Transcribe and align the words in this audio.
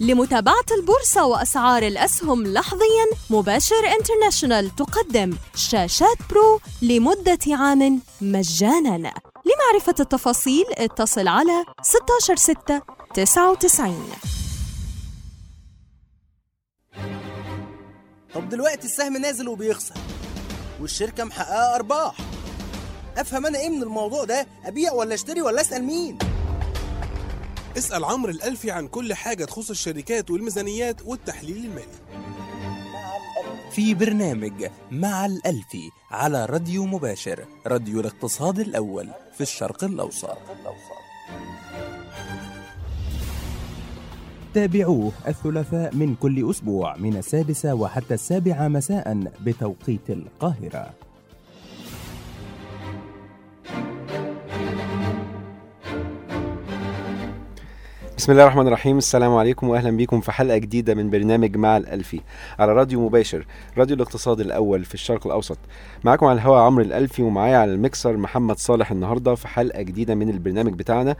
لمتابعة 0.00 0.64
البورصة 0.80 1.24
وأسعار 1.26 1.82
الأسهم 1.82 2.46
لحظياً 2.46 3.06
مباشر 3.30 3.76
انترناشونال 3.98 4.76
تقدم 4.76 5.36
شاشات 5.54 6.16
برو 6.30 6.60
لمدة 6.82 7.38
عام 7.50 8.00
مجاناً. 8.20 9.12
لمعرفة 9.46 9.94
التفاصيل 10.00 10.64
اتصل 10.72 11.28
على 11.28 11.64
16 11.82 12.36
6 12.36 12.82
99 13.14 14.08
طب 18.34 18.48
دلوقتي 18.48 18.86
السهم 18.86 19.16
نازل 19.16 19.48
وبيخسر 19.48 19.94
والشركة 20.80 21.24
محققة 21.24 21.74
أرباح. 21.74 22.14
أفهم 23.16 23.46
أنا 23.46 23.58
إيه 23.58 23.68
من 23.70 23.82
الموضوع 23.82 24.24
ده؟ 24.24 24.46
أبيع 24.64 24.92
ولا 24.92 25.14
أشتري 25.14 25.42
ولا 25.42 25.60
أسأل 25.60 25.84
مين؟ 25.84 26.18
اسأل 27.78 28.04
عمرو 28.04 28.32
الألفي 28.32 28.70
عن 28.70 28.88
كل 28.88 29.14
حاجة 29.14 29.44
تخص 29.44 29.70
الشركات 29.70 30.30
والميزانيات 30.30 31.02
والتحليل 31.06 31.56
المالي. 31.56 32.26
في 33.70 33.94
برنامج 33.94 34.66
مع 34.90 35.26
الألفي 35.26 35.90
على 36.10 36.46
راديو 36.46 36.86
مباشر 36.86 37.44
راديو 37.66 38.00
الاقتصاد 38.00 38.58
الأول 38.58 39.08
في 39.34 39.40
الشرق 39.40 39.84
الأوسط. 39.84 40.38
تابعوه 44.54 45.12
الثلاثاء 45.28 45.94
من 45.94 46.14
كل 46.14 46.50
أسبوع 46.50 46.96
من 46.96 47.16
السادسة 47.16 47.74
وحتى 47.74 48.14
السابعة 48.14 48.68
مساء 48.68 49.32
بتوقيت 49.44 50.10
القاهرة. 50.10 50.94
بسم 58.16 58.32
الله 58.32 58.42
الرحمن 58.42 58.66
الرحيم. 58.66 58.98
السلام 58.98 59.34
عليكم 59.34 59.68
واهلا 59.68 59.96
بكم 59.96 60.20
في 60.20 60.32
حلقة 60.32 60.58
جديدة 60.58 60.94
من 60.94 61.10
برنامج 61.10 61.56
مع 61.56 61.76
الالفي 61.76 62.20
على 62.58 62.72
راديو 62.72 63.00
مباشر 63.06 63.46
راديو 63.78 63.96
الاقتصاد 63.96 64.40
الأول 64.40 64.84
في 64.84 64.94
الشرق 64.94 65.26
الأوسط. 65.26 65.58
معاكم 66.04 66.26
على 66.26 66.36
الهواء 66.36 66.60
عمرو 66.60 66.84
الالفي 66.84 67.22
ومعايا 67.22 67.56
على 67.56 67.74
المكسر 67.74 68.16
محمد 68.16 68.58
صالح 68.58 68.90
النهارده 68.90 69.34
في 69.34 69.48
حلقة 69.48 69.82
جديدة 69.82 70.14
من 70.14 70.28
البرنامج 70.28 70.72
بتاعنا. 70.72 71.16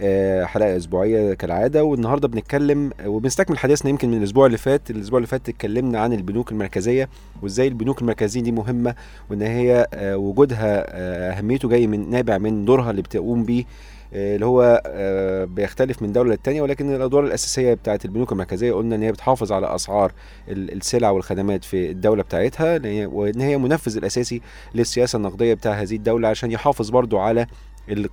آه، 0.00 0.44
حلقة 0.44 0.76
أسبوعية 0.76 1.34
كالعادة. 1.34 1.84
والنهاردة 1.84 2.28
بنتكلم 2.28 2.90
وبنستكمل 3.06 3.58
حديثنا 3.58 3.90
يمكن 3.90 4.10
من 4.10 4.18
الأسبوع 4.18 4.46
اللي 4.46 4.58
فات. 4.58 4.90
الأسبوع 4.90 5.18
اللي 5.18 5.26
فات 5.26 5.48
اتكلمنا 5.48 6.00
عن 6.00 6.12
البنوك 6.12 6.52
المركزية 6.52 7.08
وإزاي 7.42 7.68
البنوك 7.68 8.02
المركزية 8.02 8.40
دي 8.40 8.52
مهمة 8.52 8.94
وإن 9.30 9.42
هي 9.42 9.86
آه، 9.94 10.16
وجودها 10.16 10.84
آه، 10.88 11.32
أهميته 11.38 11.68
جاي 11.68 11.86
من 11.86 12.10
نابع 12.10 12.38
من 12.38 12.64
دورها 12.64 12.90
اللي 12.90 13.02
بتقوم 13.02 13.44
بيه 13.44 13.64
اللي 14.12 14.46
هو 14.46 14.82
آه، 14.86 15.44
بيختلف 15.44 16.02
من 16.02 16.12
دولة 16.12 16.30
للتانية 16.30 16.62
ولكن 16.62 16.94
الأدوار 16.94 17.24
الأساسية 17.24 17.74
بتاعت 17.74 18.04
البنوك 18.04 18.32
المركزية 18.32 18.72
قلنا 18.72 18.96
إن 18.96 19.02
هي 19.02 19.12
بتحافظ 19.12 19.52
على 19.52 19.74
أسعار 19.74 20.12
ال- 20.48 20.72
السلع 20.72 21.10
والخدمات 21.10 21.64
في 21.64 21.90
الدولة 21.90 22.22
بتاعتها 22.22 22.80
وإن 23.06 23.40
هي 23.40 23.54
المنفذ 23.54 23.96
الأساسي 23.96 24.40
للسياسة 24.74 25.16
النقدية 25.16 25.54
بتاع 25.54 25.72
هذه 25.72 25.96
الدولة 25.96 26.28
عشان 26.28 26.50
يحافظ 26.52 26.90
برضو 26.90 27.18
على 27.18 27.46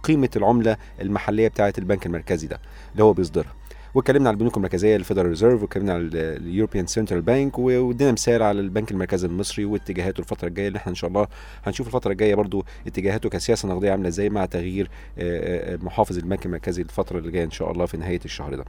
قيمة 0.04 0.30
العملة 0.36 0.78
المحلية 1.02 1.48
بتاعت 1.48 1.78
البنك 1.78 2.06
المركزي 2.06 2.48
ده 2.48 2.60
اللي 2.92 3.04
هو 3.04 3.14
بيصدرها. 3.14 3.54
واتكلمنا 3.94 4.30
على 4.30 4.36
البنوك 4.36 4.58
المركزية 4.58 4.96
ال 4.96 5.00
Federal 5.00 5.30
Reserve 5.30 5.62
واتكلمنا 5.62 5.94
على 5.94 6.10
ال 6.14 6.22
European 6.22 6.88
Central 6.88 7.22
Bank 7.22 7.60
وادينا 7.60 8.12
مثال 8.12 8.42
على 8.44 8.60
البنك 8.60 8.92
المركزي 8.92 9.28
المصري 9.28 9.66
واتجاهاته 9.66 10.20
الفترة 10.20 10.48
الجاية 10.48 10.68
اللي 10.68 10.78
إحنا 10.78 10.90
إن 10.90 10.96
شاء 10.96 11.08
الله 11.08 11.28
هنشوف 11.64 11.88
الفترة 11.88 12.12
الجاية 12.12 12.36
برضو 12.36 12.66
اتجاهاته 12.88 13.30
كسياسة 13.30 13.70
نقدية 13.70 13.92
عاملة 13.92 14.08
إزاي 14.08 14.30
مع 14.30 14.46
تغيير 14.46 14.90
آه، 15.18 15.74
آه، 15.74 15.78
محافظ 15.78 16.18
البنك 16.18 16.46
المركزي 16.46 16.82
الفترة 16.82 17.18
اللي 17.20 17.32
جاية 17.32 17.44
إن 17.44 17.52
شاء 17.52 17.72
الله 17.72 17.86
في 17.86 17.98
نهاية 17.98 18.20
الشهر 18.26 18.56
ده 18.56 18.66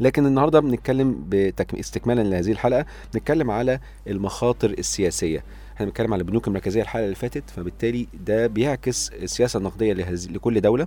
لكن 0.00 0.26
النهارده 0.26 0.60
بنتكلم. 0.60 1.30
استكمالا 1.74 2.22
لهذه 2.22 2.52
الحلقة 2.52 2.86
بنتكلم 3.14 3.50
على 3.50 3.80
المخاطر 4.06 4.70
السياسية 4.70 5.44
إحنا 5.74 5.86
بنتكلم 5.86 6.12
على 6.12 6.20
البنوك 6.20 6.48
المركزية 6.48 6.82
الحلقة 6.82 7.04
اللي 7.04 7.14
فاتت 7.14 7.50
فبالتالي 7.50 8.06
ده 8.26 8.46
بيعكس 8.46 9.10
السياسة 9.12 9.58
النقدية 9.58 9.92
لكل 9.92 10.60
دولة 10.60 10.86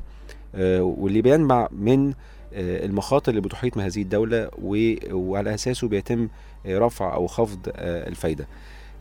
آه، 0.56 0.82
واللي 0.82 1.22
بينبع 1.22 1.68
من 1.72 2.10
آه، 2.10 2.14
المخاطر 2.54 3.30
اللي 3.30 3.42
بتحيط 3.42 3.76
بهذه 3.78 4.02
الدولة 4.02 4.50
و- 4.62 4.96
وعلى 5.12 5.54
أساسه 5.54 5.88
بيتم 5.88 6.28
آه، 6.66 6.80
رفع 6.80 7.14
أو 7.14 7.28
خفض 7.28 7.60
آه، 7.76 8.08
الفايدة. 8.10 8.44
آه، 8.44 8.48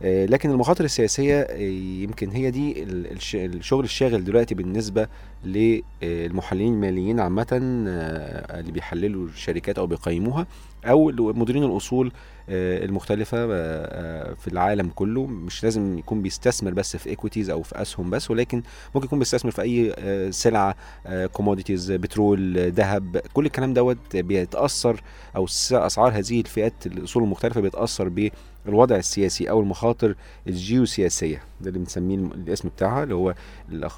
لكن 0.01 0.49
المخاطر 0.51 0.83
السياسية 0.85 1.39
آه، 1.41 1.57
يمكن 2.03 2.29
هي 2.29 2.51
دي 2.51 2.83
ال- 2.83 3.11
الش- 3.11 3.35
الشغل 3.35 3.83
الشاغل 3.83 4.23
دلوقتي 4.23 4.55
بالنسبة 4.55 5.07
للمحللين 5.43 6.73
الماليين 6.73 7.19
عامة 7.19 7.47
آه، 7.87 8.59
اللي 8.59 8.71
بيحللوا 8.71 9.25
الشركات 9.27 9.79
أو 9.79 9.87
بيقيموها 9.87 10.47
أو 10.85 11.11
مديرين 11.17 11.63
الأصول 11.63 12.11
آه، 12.49 12.85
المختلفة 12.85 13.37
آه، 13.37 13.47
آه، 13.51 14.33
في 14.33 14.47
العالم 14.47 14.89
كله. 14.95 15.25
مش 15.27 15.63
لازم 15.63 15.97
يكون 15.97 16.21
بيستثمر 16.21 16.71
بس 16.73 16.95
في 16.97 17.09
equities 17.09 17.49
أو 17.49 17.61
في 17.63 17.81
أسهم 17.81 18.09
بس 18.09 18.31
ولكن 18.31 18.63
ممكن 18.95 19.07
يكون 19.07 19.19
بيستثمر 19.19 19.51
في 19.51 19.61
أي 19.61 19.93
آه، 19.99 20.29
سلعة 20.29 20.75
commodities 21.33 21.91
بترول 21.91 22.57
آه، 22.57 22.67
ذهب 22.75 23.17
كل 23.33 23.45
الكلام 23.45 23.73
دوت 23.73 24.15
بيتأثر 24.15 25.01
أو 25.35 25.45
أسعار 25.71 26.11
هذه 26.11 26.39
الفئات 26.39 26.73
الأصول 26.85 27.23
المختلفة 27.23 27.61
بيتأثر 27.61 28.09
بالوضع 28.65 28.95
السياسي 28.95 29.49
أو 29.49 29.59
المخاطر 29.59 30.15
الجيوسياسية. 30.47 31.41
ده 31.61 31.67
اللي 31.67 31.79
بنسميه 31.79 32.15
الاسم 32.17 32.69
بتاعها 32.69 33.03
اللي 33.03 33.15
هو 33.15 33.33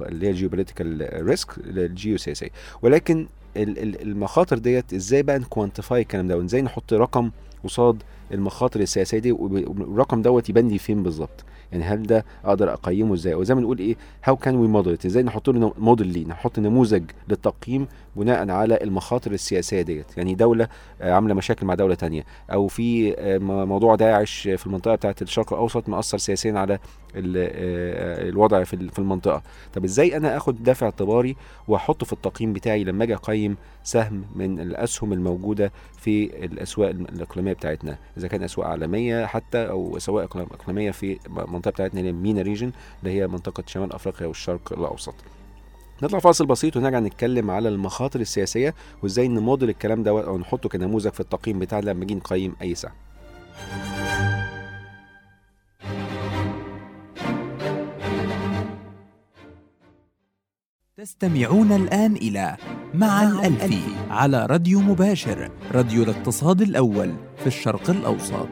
اللي 0.01 0.27
هي 0.27 0.31
geopolitical 0.33 1.09
risk 1.27 1.47
الجيوسياسيه 1.57 2.49
ولكن 2.81 3.27
ال- 3.57 3.79
ال- 3.79 4.01
المخاطر 4.01 4.57
ديت 4.57 4.93
إزاي 4.93 5.23
بقى 5.23 5.39
ن 5.39 5.46
quantify 5.46 6.01
الكلام 6.01 6.27
ده؟ 6.27 6.37
وإزاي 6.37 6.61
نحط 6.61 6.93
رقم 6.93 7.31
قصاد 7.63 8.03
المخاطر 8.31 8.79
السياسية 8.79 9.17
دي؟ 9.19 9.31
والرقم 9.31 10.21
دوت 10.21 10.49
يبان 10.49 10.67
لي 10.67 10.77
فين 10.77 11.03
بالظبط؟ 11.03 11.43
يعني 11.71 11.83
هل 11.83 12.03
ده 12.03 12.25
أقدر 12.45 12.73
أقيمه 12.73 13.13
إزاي؟ 13.13 13.33
وزي 13.35 13.55
ما 13.55 13.61
نقول 13.61 13.79
إيه 13.79 13.95
how 14.23 14.35
can 14.35 14.55
we 14.55 14.67
model 14.67 14.97
إزاي 15.05 15.23
نحط 15.23 15.49
له 15.49 15.73
موديل 15.77 16.07
ليه؟ 16.07 16.25
نحط 16.25 16.59
نموذج 16.59 17.03
للتقييم 17.29 17.87
بناء 18.15 18.49
على 18.49 18.79
المخاطر 18.83 19.31
السياسية 19.31 19.81
ديت. 19.81 20.17
يعني 20.17 20.35
دولة 20.35 20.67
آه، 21.01 21.13
عاملة 21.13 21.33
مشاكل 21.33 21.65
مع 21.65 21.73
دولة 21.75 21.95
تانية. 21.95 22.23
أو 22.53 22.67
في 22.67 23.15
آه، 23.17 23.37
موضوع 23.65 23.95
داعش 23.95 24.41
في 24.47 24.67
المنطقة 24.67 24.95
بتاعة 24.95 25.15
الشرق 25.21 25.53
الأوسط 25.53 25.89
مأثر 25.89 26.17
سياسيا 26.17 26.53
على 26.59 26.79
آه، 27.15 28.29
الوضع 28.29 28.63
في 28.63 28.73
ال- 28.73 28.89
في 28.89 28.99
المنطقة. 28.99 29.41
طب 29.73 29.83
إزاي 29.83 30.17
أنا 30.17 30.37
آخد 30.37 30.63
ده 30.63 30.73
في 30.73 30.85
اعتباري 30.85 31.35
وأحطه 31.67 32.05
في 32.05 32.13
التقييم 32.13 32.53
بتاعي 32.53 32.83
لما 32.83 33.03
أجي 33.03 33.13
أقيم 33.15 33.57
سهم 33.83 34.23
من 34.35 34.59
الأسهم 34.59 35.13
الموجودة 35.13 35.71
في 35.97 36.45
الأسواق 36.45 36.89
الإقليمية 36.89 37.53
بتاعتنا؟ 37.53 37.97
إذا 38.17 38.27
كان 38.27 38.43
أسواق 38.43 38.67
عالمية 38.67 39.25
حتى 39.25 39.69
أو 39.69 39.97
اسواق 39.97 40.37
إقليمية 40.37 40.91
في 40.91 41.17
المنطقة 41.61 41.71
بتاعتنا 41.71 41.99
اللي 41.99 42.09
هي 42.09 42.13
مينا 42.13 42.41
ريجن 42.41 42.71
اللي 43.03 43.21
هي 43.21 43.27
منطقة 43.27 43.63
شمال 43.67 43.93
أفريقيا 43.93 44.27
والشرق 44.27 44.73
الأوسط. 44.73 45.13
نطلع 46.03 46.19
فاصل 46.19 46.45
بسيط 46.45 46.77
ونرجع 46.77 46.99
نتكلم 46.99 47.51
على 47.51 47.69
المخاطر 47.69 48.19
السياسية 48.19 48.75
وإزاي 49.03 49.27
نموديل 49.27 49.69
الكلام 49.69 50.03
ده 50.03 50.11
أو 50.11 50.37
نحطه 50.37 50.69
كنموذج 50.69 51.11
في 51.11 51.19
التقييم 51.19 51.59
بتاعنا 51.59 51.85
لما 51.89 51.99
نيجي 51.99 52.15
نقيم 52.15 52.55
أي 52.61 52.75
سهم 52.75 52.91
تستمعون 60.97 61.71
الآن 61.71 62.15
إلى 62.15 62.57
مع 62.93 63.23
الألفي 63.23 63.81
على 64.09 64.45
راديو 64.45 64.79
مباشر 64.79 65.51
راديو 65.71 66.03
الاقتصاد 66.03 66.61
الأول 66.61 67.13
في 67.37 67.47
الشرق 67.47 67.89
الأوسط. 67.89 68.47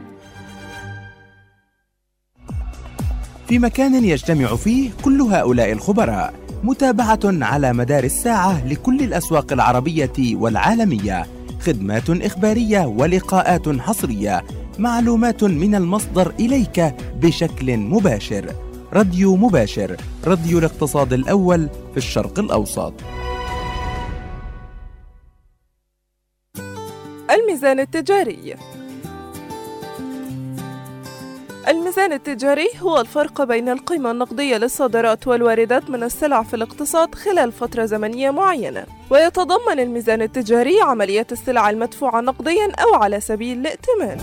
في 3.50 3.60
مكان 3.60 4.06
يجتمع 4.06 4.56
فيه 4.56 4.92
كل 5.04 5.22
هؤلاء 5.22 5.72
الخبراء 5.72 6.34
متابعة 6.64 7.20
على 7.26 7.74
مدار 7.74 8.04
الساعة 8.04 8.68
لكل 8.68 9.02
الأسواق 9.02 9.54
العربية 9.54 10.36
والعالمية 10.36 11.26
خدمات 11.62 12.10
إخبارية 12.10 12.86
ولقاءات 12.86 13.70
حصرية 13.70 14.44
معلومات 14.80 15.44
من 15.44 15.76
المصدر 15.76 16.34
إليك 16.40 16.96
بشكل 17.22 17.78
مباشر. 17.78 18.56
راديو 18.94 19.36
مباشر 19.36 19.98
راديو 20.26 20.60
الاقتصاد 20.60 21.14
الأول 21.14 21.70
في 21.92 21.98
الشرق 21.98 22.40
الأوسط. 22.40 22.94
الميزان 27.32 27.80
التجاري. 27.80 28.56
الميزان 31.68 32.14
التجاري 32.14 32.70
هو 32.80 33.02
الفرق 33.02 33.44
بين 33.44 33.70
القيمة 33.70 34.12
النقدية 34.12 34.58
للصادرات 34.58 35.28
والواردات 35.28 35.90
من 35.90 36.04
السلع 36.04 36.44
في 36.44 36.54
الاقتصاد 36.54 37.16
خلال 37.16 37.52
فترة 37.52 37.86
زمنية 37.86 38.32
معينة. 38.32 38.86
ويتضمن 39.10 39.80
الميزان 39.80 40.22
التجاري 40.22 40.82
عملية 40.82 41.28
السلع 41.32 41.70
المدفوعة 41.70 42.22
نقديا 42.22 42.72
أو 42.72 42.94
على 42.96 43.20
سبيل 43.20 43.60
الائتمان. 43.60 44.20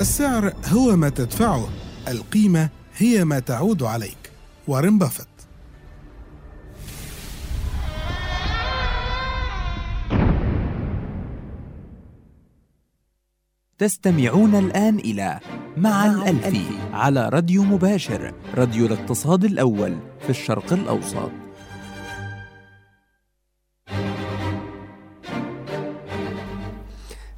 السعر 0.00 0.52
هو 0.72 0.96
ما 0.96 1.08
تدفعه. 1.08 1.68
القيمة 2.08 2.68
هي 2.96 3.24
ما 3.24 3.38
تعود 3.38 3.82
عليك. 3.82 4.30
وارن 4.68 4.98
بافيت. 4.98 5.29
تستمعون 13.80 14.54
الآن 14.54 14.98
إلى 14.98 15.40
مع 15.76 16.06
الألفي 16.06 16.64
على 16.92 17.28
راديو 17.28 17.62
مباشر 17.64 18.34
راديو 18.54 18.86
الاقتصاد 18.86 19.44
الأول 19.44 19.96
في 20.20 20.30
الشرق 20.30 20.72
الأوسط. 20.72 21.30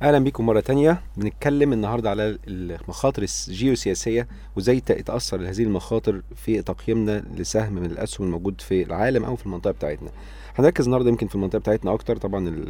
أهلا 0.03 0.19
بيكم 0.19 0.47
مرة 0.47 0.61
تانية. 0.61 1.03
بنتكلم 1.17 1.73
النهارده 1.73 2.11
على 2.11 2.39
المخاطر 2.49 3.23
الجيوسياسيه 3.23 4.29
وإزاي 4.57 4.81
تاثر 4.81 5.49
هذه 5.49 5.63
المخاطر 5.63 6.23
في 6.37 6.63
تقييمنا 6.63 7.25
لسهم 7.37 7.73
من 7.73 7.85
الأسهم 7.85 8.27
الموجود 8.27 8.61
في 8.61 8.83
العالم 8.83 9.25
أو 9.25 9.37
في 9.37 9.47
المنطقة 9.47 9.73
بتاعتنا. 9.73 10.11
هنركز 10.59 10.85
النهارده 10.85 11.09
يمكن 11.11 11.27
في 11.27 11.35
المنطقة 11.35 11.59
بتاعتنا 11.59 11.95
أكتر. 11.95 12.17
طبعا 12.17 12.65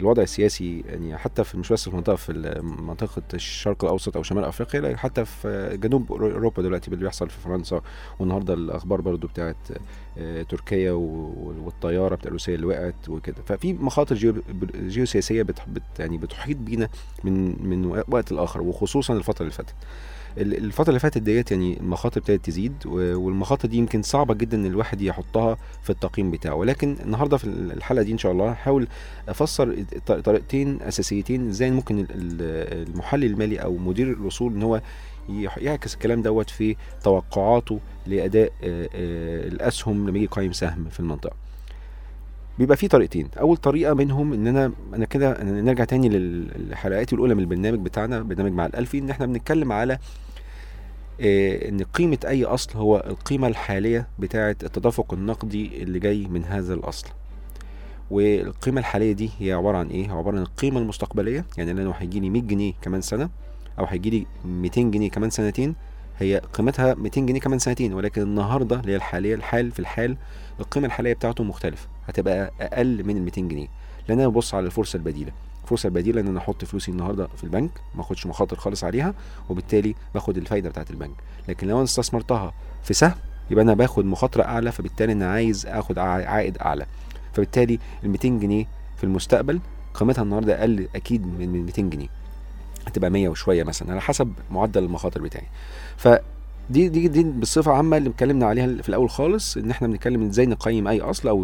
الوضع 0.00 0.22
السياسي 0.22 0.80
يعني 0.88 1.16
حتى 1.16 1.44
في 1.44 1.58
مش 1.58 1.72
بس 1.72 1.82
في 1.82 1.88
المنطقة 1.90 2.16
في 2.16 2.32
منطقة 2.62 3.22
الشرق 3.34 3.84
الأوسط 3.84 4.16
أو 4.16 4.22
شمال 4.22 4.44
أفريقيا 4.44 4.80
لا 4.80 4.96
حتى 4.96 5.24
في 5.24 5.78
جنوب 5.82 6.12
أوروبا 6.12 6.62
دلوقتي 6.62 6.88
اللي 6.88 7.04
بيحصل 7.04 7.30
في 7.30 7.38
فرنسا. 7.40 7.80
والنهاردة 8.18 8.54
الأخبار 8.54 9.00
برضو 9.00 9.26
بتاعت 9.26 9.56
آه، 10.18 10.42
تركيا 10.42 10.92
والطيارة 10.92 12.14
بتاع 12.14 12.30
روسيا 12.30 12.54
اللي 12.54 12.66
وقعت 12.66 13.08
وكده. 13.08 13.42
ففي 13.46 13.72
مخاطر 13.72 14.14
جيو 14.16 14.34
جيوسياسية 14.76 15.42
بت 15.42 15.58
يعني 15.98 16.18
بتحيط 16.18 16.56
بينا 16.56 16.88
من 17.24 17.68
من 17.68 18.02
وقت 18.08 18.32
لآخر 18.32 18.62
وخصوصا 18.62 19.14
الفترة 19.14 19.42
اللي 19.42 19.52
فاتت. 19.52 19.74
الفترة 20.42 20.88
اللي 20.88 21.00
فاتت 21.00 21.18
ديت 21.18 21.50
يعني 21.50 21.80
المخاطر 21.80 22.20
ابتدت 22.20 22.44
تزيد 22.46 22.72
والمخاطر 22.86 23.68
دي 23.68 23.76
يمكن 23.76 24.02
صعبة 24.02 24.34
جدا 24.34 24.56
إن 24.56 24.66
الواحد 24.66 25.00
يحطها 25.02 25.56
في 25.82 25.90
التقييم 25.90 26.30
بتاعه. 26.30 26.54
ولكن 26.54 26.96
النهارده 27.04 27.36
في 27.36 27.44
الحلقة 27.44 28.02
دي 28.02 28.12
إن 28.12 28.18
شاء 28.18 28.32
الله 28.32 28.50
هحاول 28.50 28.88
أفسر 29.28 29.84
طريقتين 30.06 30.82
أساسيتين 30.82 31.48
إزاي 31.48 31.70
ممكن 31.70 31.98
ال- 31.98 32.06
ال- 32.10 32.88
المحلل 32.88 33.24
المالي 33.24 33.56
أو 33.58 33.76
مدير 33.76 34.10
الأصول 34.12 34.52
إن 34.52 34.62
هو 34.62 34.80
يعكس 35.56 35.94
الكلام 35.94 36.22
دوت 36.22 36.50
في 36.50 36.76
توقعاته 37.04 37.80
لأداء 38.06 38.52
الأسهم 38.62 40.08
لما 40.08 40.16
يجي 40.16 40.24
يقيم 40.24 40.52
سهم 40.52 40.84
في 40.90 41.00
المنطقة. 41.00 41.36
بيبقى 42.58 42.76
في 42.76 42.88
طريقتين. 42.88 43.28
أول 43.40 43.56
طريقة 43.56 43.94
منهم 43.94 44.32
إن 44.32 44.46
أنا 44.46 44.72
أنا 44.94 45.04
كده 45.04 45.44
نرجع 45.44 45.84
تاني 45.84 46.08
للحلقات 46.08 47.12
الأولى 47.12 47.34
من 47.34 47.40
البرنامج 47.40 47.78
بتاعنا 47.78 48.22
برنامج 48.22 48.52
مع 48.52 48.66
الألفي 48.66 48.98
إن 48.98 49.10
إحنا 49.10 49.26
بنتكلم 49.26 49.72
على 49.72 49.98
إن 51.20 51.82
قيمة 51.82 52.18
أي 52.26 52.44
أصل 52.44 52.78
هو 52.78 53.04
القيمة 53.06 53.48
الحالية 53.48 54.08
بتاعة 54.18 54.56
التدفق 54.62 55.14
النقدي 55.14 55.82
اللي 55.82 55.98
جاي 55.98 56.26
من 56.28 56.44
هذا 56.44 56.74
الأصل. 56.74 57.06
والقيمة 58.10 58.80
الحالية 58.80 59.12
دي 59.12 59.30
هي 59.38 59.52
عبارة 59.52 59.76
عن 59.78 59.86
إيه؟ 59.88 60.10
عبارة 60.10 60.36
عن 60.36 60.42
القيمة 60.42 60.80
المستقبلية 60.80 61.44
يعني 61.58 61.72
لو 61.72 61.90
هيجي 61.90 62.20
لي 62.20 62.30
100 62.30 62.42
جنيه 62.42 62.72
كمان 62.82 63.00
سنة 63.00 63.30
أو 63.78 63.84
هيجي 63.84 64.10
لي 64.10 64.26
200 64.44 64.80
جنيه 64.82 65.10
كمان 65.10 65.30
سنتين 65.30 65.74
هي 66.18 66.38
قيمتها 66.52 66.94
200 66.94 67.20
جنيه 67.20 67.40
كمان 67.40 67.58
سنتين 67.58 67.94
ولكن 67.94 68.22
النهارده 68.22 68.80
اللي 68.80 68.92
هي 68.92 68.96
الحالية 68.96 69.34
الحال 69.34 69.70
في 69.72 69.78
الحال 69.78 70.16
القيمة 70.60 70.86
الحالية 70.86 71.12
بتاعته 71.12 71.44
مختلفة 71.44 71.88
هتبقى 72.06 72.52
أقل 72.60 73.04
من 73.04 73.16
ال 73.16 73.22
200 73.22 73.40
جنيه. 73.40 73.68
لأن 74.08 74.18
أنا 74.20 74.28
ببص 74.28 74.54
على 74.54 74.66
الفرصة 74.66 74.96
البديلة. 74.96 75.32
الفرصه 75.68 75.86
البديله 75.86 76.20
إن 76.20 76.26
أنا 76.28 76.38
أحط 76.38 76.64
فلوسي 76.64 76.90
النهارده 76.90 77.28
في 77.36 77.44
البنك 77.44 77.70
ما 77.94 78.00
أخدش 78.00 78.26
مخاطر 78.26 78.56
خالص 78.56 78.84
عليها 78.84 79.14
وبالتالي 79.48 79.94
باخد 80.14 80.36
الفايدة 80.36 80.68
بتاعت 80.70 80.90
البنك. 80.90 81.14
لكن 81.48 81.66
لو 81.68 81.76
أنا 81.76 81.84
استثمرتها 81.84 82.52
في 82.82 82.94
سهم 82.94 83.14
يبقى 83.50 83.64
أنا 83.64 83.74
باخد 83.74 84.04
مخاطرة 84.04 84.42
أعلى 84.42 84.72
فبالتالي 84.72 85.12
أنا 85.12 85.30
عايز 85.32 85.66
آخد 85.66 85.98
عائد 85.98 86.58
أعلى. 86.58 86.86
فبالتالي 87.32 87.78
ال 88.04 88.10
200 88.10 88.28
جنيه 88.28 88.64
في 88.96 89.04
المستقبل 89.04 89.60
قيمتها 89.94 90.22
النهارده 90.22 90.60
أقل 90.60 90.88
أكيد 90.94 91.26
من 91.26 91.48
من 91.48 91.64
200 91.66 91.82
جنيه. 91.82 92.08
هتبقى 92.86 93.10
100 93.10 93.28
وشوية 93.28 93.62
مثلا 93.64 93.92
على 93.92 94.00
حسب 94.00 94.32
معدل 94.50 94.84
المخاطر 94.84 95.20
بتاعي. 95.22 95.46
فدي 95.96 96.20
دي 96.70 96.88
دي 96.88 97.24
بصفه 97.24 97.72
عامة 97.72 97.96
اللي 97.96 98.10
اتكلمنا 98.10 98.46
عليها 98.46 98.82
في 98.82 98.88
الأول 98.88 99.10
خالص 99.10 99.56
إن 99.56 99.70
إحنا 99.70 99.88
بنتكلم 99.88 100.26
إزاي 100.28 100.46
نقيم 100.46 100.88
أي 100.88 101.00
أصل 101.00 101.28
أو 101.28 101.38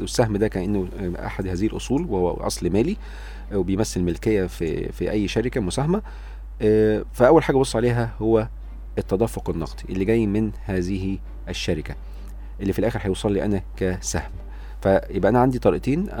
والسهم 0.00 0.36
ده 0.36 0.48
كأنه 0.48 0.88
أحد 1.26 1.46
هذه 1.48 1.66
الأصول 1.66 2.06
وهو 2.08 2.30
أصل 2.30 2.70
مالي 2.70 2.96
وبيمثل 3.54 4.00
ملكية 4.02 4.46
في 4.46 4.92
في 4.92 5.10
أي 5.10 5.28
شركة 5.28 5.60
مساهمة. 5.60 6.02
آه، 6.62 7.04
فأول 7.12 7.42
حاجة 7.44 7.56
بص 7.56 7.76
عليها 7.76 8.10
هو 8.22 8.48
التدفق 8.98 9.50
النقدي 9.50 9.82
اللي 9.88 10.04
جاي 10.04 10.26
من 10.26 10.50
هذه 10.64 11.18
الشركة 11.48 11.94
اللي 12.60 12.72
في 12.72 12.78
الآخر 12.78 13.00
هيوصل 13.02 13.32
لي 13.32 13.44
أنا 13.44 13.62
كسهم. 13.76 14.30
فيبقى 14.82 15.28
أنا 15.30 15.38
عندي 15.40 15.58
طريقتين 15.58 16.06
أ- 16.10 16.12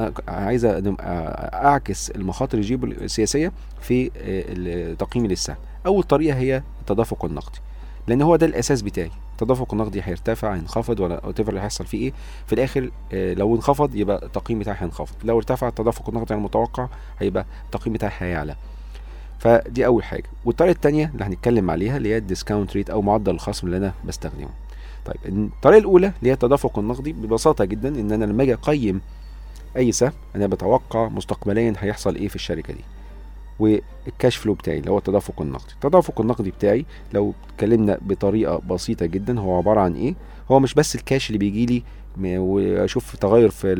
أعكس 1.54 2.10
المخاطر 2.10 2.58
الجيو 2.58 2.78
السياسية 2.84 3.52
في 3.80 4.10
آه، 4.16 4.94
تقييمي 4.94 5.28
للسهم. 5.28 5.56
أول 5.86 6.02
طريقة 6.02 6.38
هي 6.38 6.62
التدفق 6.80 7.24
النقدي. 7.24 7.58
لأن 8.08 8.22
هو 8.22 8.36
ده 8.36 8.46
الأساس 8.46 8.82
بتاعي. 8.82 9.10
التدفق 9.32 9.74
النقدي 9.74 10.02
هيرتفع 10.04 10.54
هينخفض 10.54 11.00
ولا 11.00 11.26
what 11.26 11.40
اللي 11.40 11.60
هيحصل 11.60 11.86
فيه 11.86 11.98
إيه. 11.98 12.12
في 12.46 12.52
الآخر 12.52 12.90
آه، 13.12 13.34
لو 13.34 13.56
انخفض 13.56 13.94
يبقى 13.94 14.24
التقييم 14.26 14.58
بتاعي 14.58 14.76
هينخفض. 14.80 15.14
لو 15.24 15.36
ارتفع 15.38 15.68
التدفق 15.68 16.08
النقدي 16.08 16.34
المتوقع 16.34 16.88
هيبقى 17.18 17.46
التقييم 17.64 17.92
بتاعي 17.92 18.12
هيعلى. 18.18 18.56
فدي 19.38 19.86
أول 19.86 20.04
حاجة. 20.04 20.24
والطريقة 20.44 20.72
الثانية 20.74 21.10
اللي 21.14 21.24
هنتكلم 21.24 21.70
عليها 21.70 21.96
اللي 21.96 22.08
هي 22.08 22.16
ال 22.16 22.23
discount 22.23 22.76
rate 22.76 22.90
أو 22.90 23.02
معدل 23.02 23.32
الخصم 23.34 23.66
اللي 23.66 23.76
أنا 23.76 23.92
بستخدمه. 24.04 24.48
طيب 25.04 25.16
الطريقة 25.26 25.78
الأولى 25.80 26.06
اللي 26.18 26.30
هي 26.30 26.32
التدفق 26.32 26.78
النقدي 26.78 27.12
ببساطة 27.12 27.64
جدا 27.64 27.88
إن 27.88 28.12
أنا 28.12 28.24
لما 28.24 28.42
أجي 28.42 28.54
أقيم 28.54 29.00
أي 29.76 29.92
سهم 29.92 30.12
أنا 30.36 30.46
بتوقع 30.46 31.08
مستقبليا 31.08 31.74
هيحصل 31.78 32.14
إيه 32.16 32.28
في 32.28 32.34
الشركة 32.36 32.72
دي. 32.74 32.80
وال 33.58 33.84
cash 33.84 34.36
flow 34.36 34.54
بتاعي 34.54 34.78
اللي 34.78 34.90
هو 34.90 34.98
التدفق 34.98 35.42
النقدي. 35.42 35.72
التدفق 35.74 36.20
النقدي 36.20 36.50
بتاعي 36.50 36.84
لو 37.14 37.34
اتكلمنا 37.54 37.98
بطريقة 38.02 38.62
بسيطة 38.70 39.06
جدا 39.06 39.40
هو 39.40 39.56
عبارة 39.56 39.80
عن 39.80 39.94
إيه؟ 39.94 40.14
هو 40.50 40.60
مش 40.60 40.74
بس 40.74 40.94
الكاش 40.94 41.26
اللي 41.28 41.38
بيجي 41.38 41.66
لي 41.66 41.82
وأشوف 42.38 43.16
تغير 43.16 43.48
في 43.50 43.76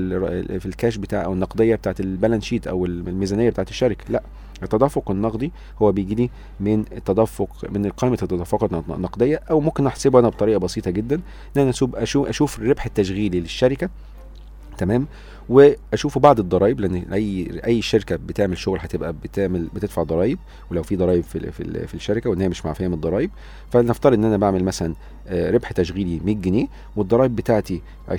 في 0.60 0.66
الكاش 0.66 0.96
بتاع 0.96 1.25
أو 1.25 1.32
النقدية 1.32 1.75
بتاعت 1.75 2.00
ال 2.00 2.06
balance 2.06 2.44
sheet 2.44 2.67
أو 2.66 2.86
الميزانية 2.86 3.50
بتاعت 3.50 3.70
الشركة 3.70 4.04
لأ. 4.08 4.22
التدفق 4.62 5.10
النقدي 5.10 5.52
هو 5.82 5.92
بيجي 5.92 6.14
لي 6.14 6.30
من 6.60 6.84
التدفق 6.92 7.48
من 7.70 7.88
قائمة 7.90 8.19
التدفقات 8.22 8.72
النق- 8.72 8.90
النقدية 8.94 9.40
أو 9.50 9.60
ممكن 9.60 9.86
احسبه 9.86 10.19
أنا 10.19 10.28
بطريقة 10.28 10.58
بسيطة 10.58 10.90
جدا 10.90 11.14
إن 11.56 11.60
أنا 11.62 11.70
أشوف 11.70 11.96
أشوف, 12.26 12.58
الربح 12.58 12.86
التشغيلي 12.86 13.40
للشركة 13.40 13.88
تمام؟ 14.78 15.06
واشوفه 15.49 16.20
بعد 16.20 16.38
الضرايب 16.38 16.80
لأن 16.80 16.94
أي 17.12 17.61
أي 17.66 17.82
شركة 17.82 18.16
بتعمل 18.16 18.58
شغل 18.58 18.78
هتبقى 18.82 19.12
بتعمل 19.12 19.68
بتدفع 19.75 20.02
ضرايب 20.02 20.38
ولو 20.70 20.82
في 20.82 20.97
ضرايب 20.97 21.25
في 21.25 21.52
في, 21.52 21.87
في 21.87 21.94
الشركة 21.94 22.30
وإن 22.30 22.40
هي 22.40 22.49
مش 22.49 22.66
معفيه 22.66 22.88
من 22.88 22.94
الضرايب. 22.94 23.30
فلنفترض 23.70 24.12
إن 24.18 24.25
أنا 24.25 24.37
بعمل 24.37 24.64
مثلا 24.64 24.94
آه، 25.28 25.50
ربح 25.50 25.73
تشغيلي 25.73 26.20
100 26.25 26.35
جنيه 26.37 26.66
والضرايب 26.97 27.37
بتاعتي 27.37 27.82
20% 28.11 28.14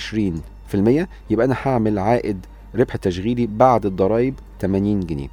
يبقى 1.29 1.45
أنا 1.45 1.55
هعمل 1.63 1.99
عائد 1.99 2.45
ربح 2.75 2.95
تشغيلي 2.95 3.47
بعد 3.47 3.85
الضرايب 3.85 4.33
80 4.61 4.99
جنيه. 4.99 5.27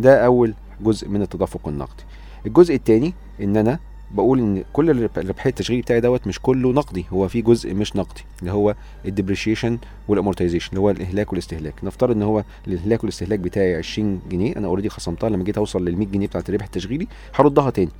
ده 0.00 0.26
أول 0.26 0.54
جزء 0.80 1.08
من 1.08 1.22
التدفق 1.22 1.68
النقدي. 1.68 2.02
الجزء 2.46 2.74
الثاني 2.74 3.14
إن 3.42 3.56
أنا 3.56 3.78
بقول 4.10 4.38
إن 4.38 4.64
كل 4.72 4.90
الرب- 4.90 5.18
الربح 5.18 5.46
التشغيلي 5.46 5.82
بتاعي 5.82 6.00
دوت 6.00 6.26
مش 6.26 6.40
كله 6.40 6.72
نقدي 6.72 7.04
هو 7.10 7.28
في 7.28 7.42
جزء 7.42 7.74
مش 7.74 7.96
نقدي 7.96 8.20
اللي 8.40 8.52
هو 8.52 8.74
ال 9.06 9.12
depreciation 9.12 9.78
وال 10.08 10.17
amortization 10.17 10.68
اللي 10.70 10.80
هو 10.80 10.90
الإهلاك 10.90 11.30
والاستهلاك. 11.32 11.74
نفترض 11.84 12.16
إن 12.16 12.22
هو 12.22 12.44
الإهلاك 12.66 13.00
والاستهلاك 13.04 13.38
بتاعي 13.38 13.74
20 13.76 14.20
جنيه 14.30 14.56
أنا 14.56 14.66
already 14.66 14.88
خصمتها 14.88 15.30
لما 15.30 15.44
جيت 15.44 15.58
أوصل 15.58 15.84
لل 15.84 15.96
100 15.96 16.06
جنيه 16.08 16.26
بتاعت 16.26 16.48
الربح 16.48 16.64
التشغيلي 16.64 17.06
هردها 17.34 17.70
تاني. 17.70 17.90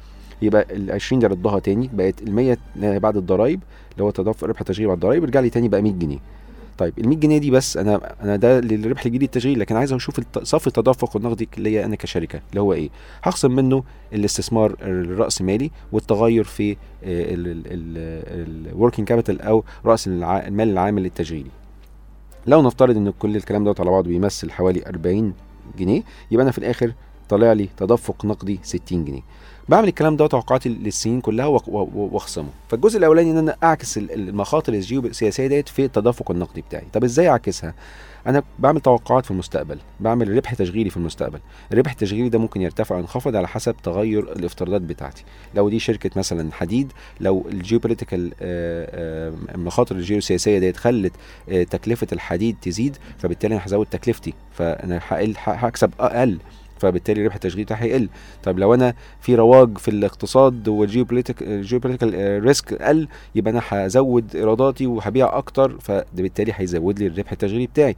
يبقى 0.43 0.67
ال 0.71 0.91
20 0.91 1.21
دي 1.21 1.27
ردها 1.27 1.59
تاني 1.59 1.91
بقت 1.93 2.23
ال 2.23 2.33
100 2.35 2.57
بعد 2.99 3.17
الضرايب 3.17 3.61
اللي 3.93 4.05
هو 4.05 4.11
تدفق 4.11 4.45
ربح 4.49 4.63
تشغيلي 4.63 4.89
بعد 4.89 4.97
الضرايب 4.97 5.25
رجع 5.25 5.41
لي 5.41 5.51
تاني 5.51 5.69
بقى 5.69 5.83
100 5.83 5.93
جنيه. 5.93 6.19
طيب 6.79 6.99
ال 6.99 7.09
100 7.09 7.19
جنيه 7.19 7.39
دي 7.39 7.51
بس 7.51 7.77
أنا 7.77 8.15
أنا 8.23 8.37
ده 8.37 8.61
للربح 8.61 9.05
الجديد 9.07 9.23
التشغيل 9.23 9.61
لكن 9.61 9.77
عايز 9.77 9.93
أشوف 9.93 10.21
صافي 10.43 10.67
التدفق 10.67 11.17
النقدي 11.17 11.49
هي 11.59 11.85
أنا 11.85 11.97
كشركة 11.97 12.41
اللي 12.51 12.61
هو 12.61 12.73
إيه؟ 12.73 12.91
هخصم 13.23 13.51
منه 13.51 13.83
الاستثمار 14.13 14.77
الراسمالي 14.83 15.71
والتغير 15.93 16.45
في 16.45 16.77
ال 17.95 18.09
working 18.09 19.09
capital 19.09 19.41
أو 19.41 19.65
رأس 19.85 20.09
المال 20.09 20.69
العامل 20.71 21.07
التشغيلي 21.07 21.51
لو 22.47 22.63
نفترض 22.63 22.97
إن 22.97 23.11
كل 23.11 23.37
الكلام 23.37 23.65
دوت 23.65 23.81
على 23.81 23.91
بعضه 23.91 24.09
بيمثل 24.09 24.51
حوالي 24.51 24.87
40 24.87 25.35
جنيه 25.79 26.03
يبقى 26.31 26.43
أنا 26.43 26.53
في 26.53 26.59
الآخر 26.59 26.93
طالع 27.29 27.53
لي 27.53 27.69
تدفق 27.77 28.25
نقدي 28.25 28.61
60 28.63 29.05
جنيه. 29.05 29.23
بعمل 29.69 29.89
الكلام 29.89 30.17
ده 30.17 30.27
توقعاتي 30.27 30.69
للسنين 30.69 31.21
كلها 31.21 31.47
وأخصمه. 31.47 32.49
فالجزء 32.69 32.99
الأولاني 32.99 33.31
إن 33.31 33.37
أنا 33.37 33.57
أعكس 33.63 33.99
ال- 33.99 34.13
المخاطر 34.29 34.73
الجيوسياسية 34.73 35.47
ديت 35.47 35.69
في 35.69 35.85
التدفق 35.85 36.31
النقدي 36.31 36.61
بتاعي. 36.61 36.85
طب 36.93 37.05
إزاي 37.05 37.29
أعكسها؟ 37.29 37.75
أنا 38.27 38.43
بعمل 38.59 38.81
توقعات 38.81 39.25
في 39.25 39.31
المستقبل. 39.31 39.79
بعمل 40.01 40.37
ربح 40.37 40.55
تشغيلي 40.55 40.91
في 40.91 40.97
المستقبل. 40.97 41.39
الربح 41.73 41.91
التشغيلي 41.91 42.29
ده 42.29 42.39
ممكن 42.39 42.61
يرتفع 42.63 42.95
أو 42.95 43.01
ينخفض 43.01 43.37
على 43.37 43.49
حسب 43.49 43.75
تغير 43.83 44.33
الافتراضات 44.33 44.81
بتاعتي. 44.83 45.25
لو 45.55 45.69
دي 45.69 45.79
شركة 45.79 46.11
مثلا 46.17 46.53
حديد 46.53 46.93
لو 47.21 47.47
ال 47.53 47.59
geopolitical 47.59 48.33
المخاطر 49.55 49.97
الجيوسياسية 49.97 50.59
ديت 50.59 50.77
خلت 50.77 51.13
آه، 51.49 51.63
تكلفة 51.63 52.07
الحديد 52.13 52.57
تزيد 52.63 52.97
فبالتالي 53.19 53.55
أنا 53.55 53.67
هزود 53.67 53.87
تكلفتي. 53.87 54.35
فأنا 54.53 55.01
هكسب 55.37 55.91
أقل. 56.01 56.39
فبالتالي 56.79 57.21
الربح 57.21 57.35
التشغيلي 57.35 57.65
بتاعي 57.65 57.83
هيقل. 57.83 58.09
طب 58.43 58.59
لو 58.59 58.75
أنا 58.75 58.95
في 59.21 59.35
رواج 59.35 59.79
في 59.79 59.89
الاقتصاد 59.89 60.69
وال 60.69 60.94
geopolitical 60.94 62.43
risk 62.45 62.83
قل 62.83 63.09
يبقى 63.35 63.51
أنا 63.53 63.63
هزود 63.69 64.37
إيراداتي 64.37 64.87
وهبيع 64.87 65.39
أكتر 65.39 65.79
فبالتالي 65.81 66.53
هيزود 66.57 66.99
لي 66.99 67.07
الربح 67.07 67.33
التشغيلي 67.33 67.67
بتاعي. 67.67 67.97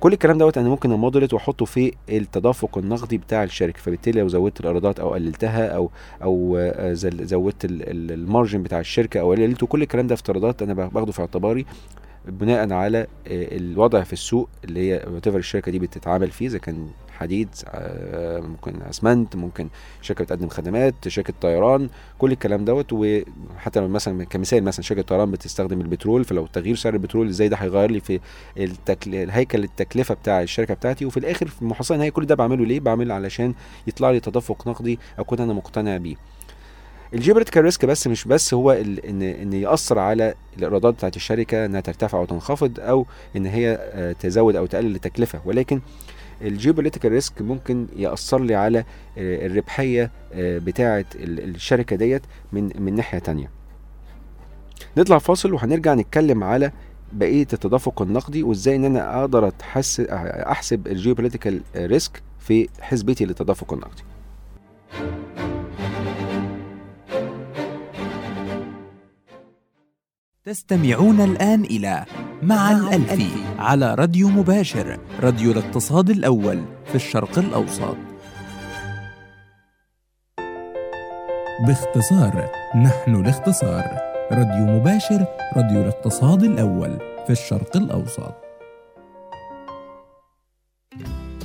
كل 0.00 0.12
الكلام 0.12 0.38
دوت 0.38 0.58
أنا 0.58 0.68
ممكن 0.68 0.92
امودريت 0.92 1.34
وأحطه 1.34 1.64
في 1.64 1.92
التدفق 2.08 2.78
النقدي 2.78 3.18
بتاع 3.18 3.44
الشركة. 3.44 3.78
فبالتالي 3.80 4.20
لو 4.20 4.28
زودت 4.28 4.60
الإيرادات 4.60 5.00
أو 5.00 5.10
قللتها 5.14 5.66
أو 5.66 5.90
أو 6.22 6.56
آه، 6.58 6.92
زودت 6.92 7.64
ال- 7.64 7.82
ال- 7.90 8.12
المارجن 8.12 8.62
بتاع 8.62 8.80
الشركة 8.80 9.20
أو 9.20 9.30
قللته 9.32 9.66
كل 9.66 9.82
الكلام 9.82 10.06
ده 10.06 10.14
افتراضات 10.14 10.62
أنا 10.62 10.74
باخده 10.74 11.12
في 11.12 11.20
اعتباري. 11.20 11.66
بناء 12.26 12.72
على 12.72 12.98
آه، 12.98 13.06
الوضع 13.56 14.02
في 14.02 14.12
السوق 14.12 14.48
اللي 14.64 14.92
هي 14.92 15.00
whatever 15.00 15.34
الشركة 15.34 15.72
دي 15.72 15.78
بتتعامل 15.78 16.30
فيه 16.30 16.46
إذا 16.46 16.58
كان 16.58 16.88
حديد 17.18 17.48
آه، 17.66 18.40
ممكن 18.40 18.82
أسمنت 18.82 19.36
ممكن 19.36 19.68
شركة 20.02 20.24
بتقدم 20.24 20.48
خدمات 20.48 21.08
شركة 21.08 21.34
طيران 21.40 21.88
كل 22.18 22.32
الكلام 22.32 22.64
دوت 22.64 22.92
وحتى 22.92 23.80
مثلا 23.80 24.24
كمثال 24.24 24.64
مثلا 24.64 24.82
شركة 24.82 25.02
طيران 25.02 25.30
بتستخدم 25.30 25.80
البترول 25.80 26.24
فلو 26.24 26.46
تغيير 26.46 26.76
سعر 26.76 26.94
البترول 26.94 27.28
إزاي 27.28 27.48
ده 27.48 27.56
هيغير 27.56 27.90
لي 27.90 28.00
في 28.00 28.20
التكل... 28.58 29.14
الهيكل 29.14 29.64
التكلفة 29.64 30.14
بتاع 30.14 30.42
الشركة 30.42 30.74
بتاعتي 30.74 31.04
وفي 31.06 31.16
الآخر 31.16 31.46
في 31.46 31.62
المحصله 31.62 31.94
النهائيه 31.94 32.12
كل 32.12 32.26
ده 32.26 32.34
بعمله 32.34 32.64
ليه؟ 32.64 32.80
بعمله 32.80 33.14
علشان 33.14 33.54
يطلع 33.86 34.10
لي 34.10 34.20
تدفق 34.20 34.68
نقدي 34.68 34.98
أكون 35.18 35.40
أنا 35.40 35.52
مقتنع 35.52 35.96
بيه. 35.96 36.16
ال 37.14 37.18
geopolitical 37.18 37.64
risk 37.64 37.84
بس 37.84 38.06
مش 38.06 38.24
بس 38.24 38.54
هو. 38.54 38.70
ان 38.72 39.22
إن 39.22 39.52
يأثر 39.52 39.98
على 39.98 40.34
الإيرادات 40.58 40.94
بتاعت 40.94 41.16
الشركة 41.16 41.64
إنها 41.66 41.80
ترتفع 41.80 42.18
أو 42.18 42.24
تنخفض 42.24 42.80
أو 42.80 43.06
إن 43.36 43.46
هي 43.46 43.78
آه، 43.80 44.12
تزود 44.12 44.56
أو 44.56 44.66
تقلل 44.66 44.94
التكلفة 44.94 45.40
ولكن 45.44 45.80
ال 46.42 46.47
geopolitical 46.47 47.12
risk 47.12 47.42
ممكن 47.42 47.86
يأثر 47.96 48.40
لي 48.40 48.54
على 48.54 48.78
آه، 48.78 49.46
الربحية 49.46 50.10
آه، 50.32 50.58
بتاعه 50.58 51.04
ال- 51.14 51.54
الشركة 51.54 51.96
ديت 51.96 52.22
من 52.52 52.70
من 52.82 52.94
ناحية 52.94 53.18
تانية 53.18 53.50
نطلع 54.96 55.18
فاصل 55.18 55.52
وهنرجع 55.52 55.94
نتكلم 55.94 56.44
على 56.44 56.72
بقية 57.12 57.46
التدفق 57.52 58.02
النقدي 58.02 58.42
وإزاي 58.42 58.76
إن 58.76 58.84
أنا 58.84 59.20
أقدر 59.20 59.52
أحسب 60.50 60.86
ال 60.86 60.92
geopolitical 60.92 61.60
risk 61.76 62.22
في 62.38 62.68
حسبتي 62.80 63.24
للتدفق 63.24 63.72
النقدي 63.72 64.02
تستمعون 70.46 71.20
الآن 71.20 71.64
إلى 71.64 72.04
مع 72.42 72.70
الألفي 72.70 73.30
على 73.58 73.94
راديو 73.94 74.28
مباشر 74.28 74.98
راديو 75.20 75.52
الاقتصاد 75.52 76.10
الأول 76.10 76.64
في 76.84 76.94
الشرق 76.94 77.38
الأوسط. 77.38 77.96
باختصار 81.66 82.50
نحن 82.76 83.14
الاختصار 83.14 83.98
راديو 84.32 84.66
مباشر 84.66 85.26
راديو 85.56 85.80
الاقتصاد 85.80 86.42
الأول 86.42 86.98
في 87.26 87.30
الشرق 87.30 87.76
الأوسط. 87.76 88.34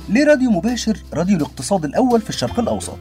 ليه 0.08 0.24
راديو 0.24 0.50
مباشر 0.50 1.02
راديو 1.14 1.36
الاقتصاد 1.36 1.84
الأول 1.84 2.20
في 2.20 2.28
الشرق 2.28 2.60
الأوسط؟ 2.60 2.98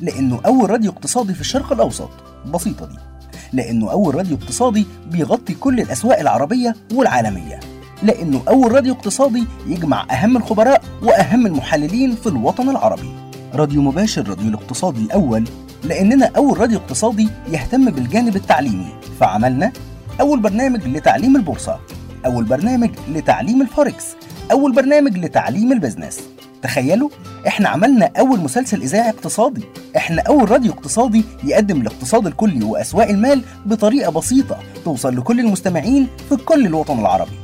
لأنه 0.00 0.40
أول 0.46 0.70
راديو 0.70 0.90
اقتصادي 0.90 1.34
في 1.34 1.40
الشرق 1.40 1.72
الأوسط. 1.72 2.10
بسيطة 2.46 2.86
دي. 2.86 3.13
لأنه 3.52 3.90
أول 3.90 4.14
راديو 4.14 4.36
اقتصادي 4.36 4.86
بيغطي 5.06 5.54
كل 5.54 5.80
الأسواق 5.80 6.18
العربية 6.18 6.76
والعالمية. 6.94 7.60
لأنه 8.02 8.42
أول 8.48 8.72
راديو 8.72 8.94
اقتصادي 8.94 9.44
يجمع 9.66 10.06
أهم 10.10 10.36
الخبراء 10.36 10.82
وأهم 11.02 11.46
المحللين 11.46 12.14
في 12.14 12.26
الوطن 12.26 12.68
العربي. 12.68 13.10
راديو 13.54 13.82
مباشر 13.82 14.28
راديو 14.28 14.48
الاقتصادي 14.48 15.00
الأول. 15.00 15.44
لأننا 15.84 16.30
أول 16.36 16.60
راديو 16.60 16.78
اقتصادي 16.78 17.28
يهتم 17.48 17.90
بالجانب 17.90 18.36
التعليمي. 18.36 18.92
فعملنا 19.20 19.72
أول 20.20 20.40
برنامج 20.40 20.86
لتعليم 20.86 21.36
البورصة. 21.36 21.80
أول 22.26 22.44
برنامج 22.44 22.90
لتعليم 23.08 23.62
الفوركس. 23.62 24.04
أول 24.52 24.72
برنامج 24.72 25.18
لتعليم 25.18 25.72
ال 25.72 25.77
business. 25.77 26.20
تخيلوا 26.62 27.08
إحنا 27.46 27.68
عملنا 27.68 28.10
أول 28.18 28.40
مسلسل 28.40 28.82
إذاعي 28.82 29.08
اقتصادي. 29.08 29.64
إحنا 29.96 30.22
أول 30.22 30.50
راديو 30.50 30.72
اقتصادي 30.72 31.24
يقدم 31.44 31.80
الاقتصاد 31.80 32.26
الكلي 32.26 32.64
وأسواق 32.64 33.08
المال 33.08 33.42
بطريقة 33.66 34.10
بسيطة 34.10 34.58
توصل 34.84 35.16
لكل 35.16 35.40
المستمعين 35.40 36.08
في 36.28 36.36
كل 36.36 36.66
الوطن 36.66 36.98
العربي. 36.98 37.38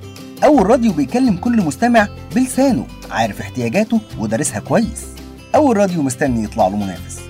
أول 0.45 0.67
راديو 0.67 0.93
بيكلم 0.93 1.37
كل 1.37 1.63
مستمع 1.63 2.09
بلسانه 2.35 2.87
عارف 3.11 3.41
احتياجاته 3.41 4.01
ودارسها 4.19 4.61
كويس. 4.61 5.07
أول 5.55 5.77
راديو 5.77 6.03
مستني 6.03 6.45
يطلع 6.45 6.69
له 6.69 6.77
منافس. 6.77 7.21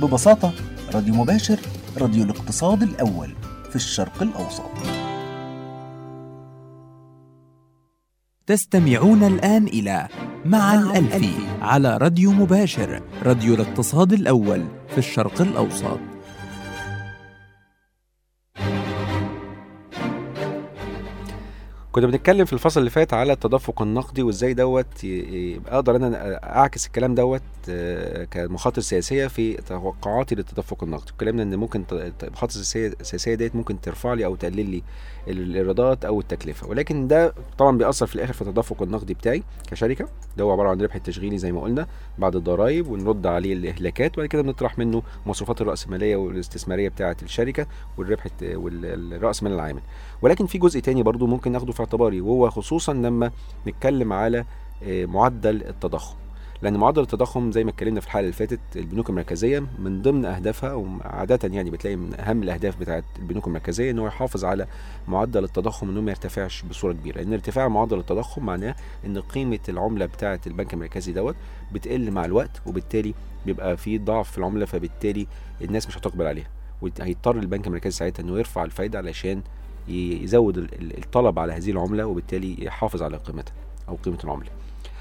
ببساطة 0.00 0.52
راديو 0.94 1.14
مباشر 1.14 1.60
راديو 1.98 2.24
الاقتصاد 2.24 2.82
الأول 2.82 3.34
في 3.70 3.76
الشرق 3.76 4.22
الأوسط. 4.22 4.97
تستمعون 8.52 9.24
الآن 9.24 9.66
إلى 9.66 10.08
مع 10.44 10.74
الألفي 10.74 11.32
على 11.62 11.96
راديو 11.96 12.32
مباشر 12.32 13.02
راديو 13.22 13.54
الاقتصاد 13.54 14.12
الأول 14.12 14.64
في 14.88 14.98
الشرق 14.98 15.40
الأوسط. 15.40 15.98
كنا 21.92 22.06
بنتكلم 22.06 22.44
في 22.44 22.52
الفصل 22.52 22.80
اللي 22.80 22.90
فات 22.90 23.14
على 23.14 23.32
التدفق 23.32 23.82
النقدي 23.82 24.22
وإزاي 24.22 24.54
دوت 24.54 25.04
ي- 25.04 25.08
يبقى 25.54 25.74
أقدر 25.74 25.96
أنا 25.96 26.40
أعكس 26.58 26.86
الكلام 26.86 27.14
دوت 27.14 27.42
آه، 27.68 28.24
كمخاطر 28.24 28.80
سياسية 28.80 29.26
في 29.26 29.54
توقعاتي 29.54 30.34
للتدفق 30.34 30.84
النقدي. 30.84 31.10
اتكلمنا 31.12 31.42
إن 31.42 31.56
ممكن 31.56 31.84
المخاطر 32.22 32.60
السياسيه 32.60 32.96
السياسية 33.00 33.34
ديت 33.34 33.56
ممكن 33.56 33.80
ترفع 33.80 34.12
لي 34.14 34.24
أو 34.24 34.36
تقلل 34.36 34.70
لي 34.70 34.82
الإيرادات 35.28 36.04
أو 36.04 36.20
التكلفة. 36.20 36.68
ولكن 36.68 37.08
ده 37.08 37.34
طبعا 37.58 37.78
بيأثر 37.78 38.06
في 38.06 38.14
الآخر 38.16 38.32
في 38.32 38.42
التدفق 38.42 38.82
النقدي 38.82 39.14
بتاعي 39.14 39.42
كشركة. 39.70 40.08
ده 40.36 40.44
هو 40.44 40.52
عبارة 40.52 40.68
عن 40.68 40.80
ربح 40.80 40.94
التشغيلي 40.94 41.38
زي 41.38 41.52
ما 41.52 41.60
قلنا 41.60 41.86
بعد 42.18 42.36
الضرائب 42.36 42.88
ونرد 42.88 43.26
عليه 43.26 43.52
الإهلاكات 43.52 44.18
وبعد 44.18 44.28
كده 44.28 44.42
بنطرح 44.42 44.78
منه 44.78 45.02
مصروفات 45.26 45.60
الرأسمالية 45.60 46.16
والاستثمارية 46.16 46.88
بتاعة 46.88 47.16
الشركة 47.22 47.66
والربح 47.98 48.26
والراس 48.42 49.42
مال 49.42 49.52
العامل. 49.52 49.80
ولكن 50.22 50.46
في 50.46 50.58
جزء 50.58 50.80
تاني 50.80 51.02
برضو 51.02 51.26
ممكن 51.26 51.52
ناخده 51.52 51.72
في 51.72 51.80
اعتباري 51.80 52.20
وهو 52.20 52.50
خصوصا 52.50 52.92
لما 52.92 53.30
نتكلم 53.66 54.12
على 54.12 54.44
آه، 54.82 55.06
معدل 55.06 55.62
التضخم. 55.62 56.16
لأن 56.62 56.76
معدل 56.76 57.02
التضخم 57.02 57.52
زي 57.52 57.64
ما 57.64 57.70
اتكلمنا 57.70 58.00
في 58.00 58.06
الحلقة 58.06 58.20
اللي 58.20 58.32
فاتت 58.32 58.60
البنوك 58.76 59.10
المركزية 59.10 59.66
من 59.78 60.02
ضمن 60.02 60.24
أهدافها 60.24 60.72
وعاده 60.74 61.38
يعني 61.54 61.70
بتلاقي 61.70 61.96
من 61.96 62.20
أهم 62.20 62.42
الأهداف 62.42 62.76
بتاعة 62.76 63.04
البنوك 63.18 63.46
المركزية 63.46 63.90
إن 63.90 63.98
هو 63.98 64.06
يحافظ 64.06 64.44
على 64.44 64.66
معدل 65.08 65.44
التضخم 65.44 65.88
إنه 65.88 66.00
ما 66.00 66.10
يرتفعش 66.10 66.62
بصورة 66.62 66.92
كبيرة. 66.92 67.18
لأن 67.18 67.32
ارتفاع 67.32 67.68
معدل 67.68 67.98
التضخم 67.98 68.46
معناه 68.46 68.74
إن 69.06 69.18
قيمة 69.20 69.58
العملة 69.68 70.06
بتاعة 70.06 70.40
البنك 70.46 70.74
المركزي 70.74 71.12
دوت 71.12 71.36
بتقل 71.72 72.10
مع 72.10 72.24
الوقت 72.24 72.62
وبالتالي 72.66 73.14
بيبقى 73.46 73.76
في 73.76 73.98
ضعف 73.98 74.30
في 74.30 74.38
العملة 74.38 74.66
فبالتالي 74.66 75.26
الناس 75.62 75.86
مش 75.88 75.98
هتقبل 75.98 76.26
عليها. 76.26 76.48
وهيضطر 76.82 77.36
البنك 77.38 77.66
المركزي 77.66 77.96
ساعتها 77.96 78.22
إنه 78.22 78.38
يرفع 78.38 78.64
الفايدة 78.64 78.98
علشان 78.98 79.42
يزود 79.88 80.58
ال- 80.58 80.74
ال- 80.74 80.98
الطلب 81.04 81.38
على 81.38 81.52
هذه 81.52 81.70
العملة 81.70 82.06
وبالتالي 82.06 82.64
يحافظ 82.64 83.02
على 83.02 83.16
قيمتها 83.16 83.52
أو 83.88 83.94
قيمة 83.96 84.18
العملة. 84.24 84.48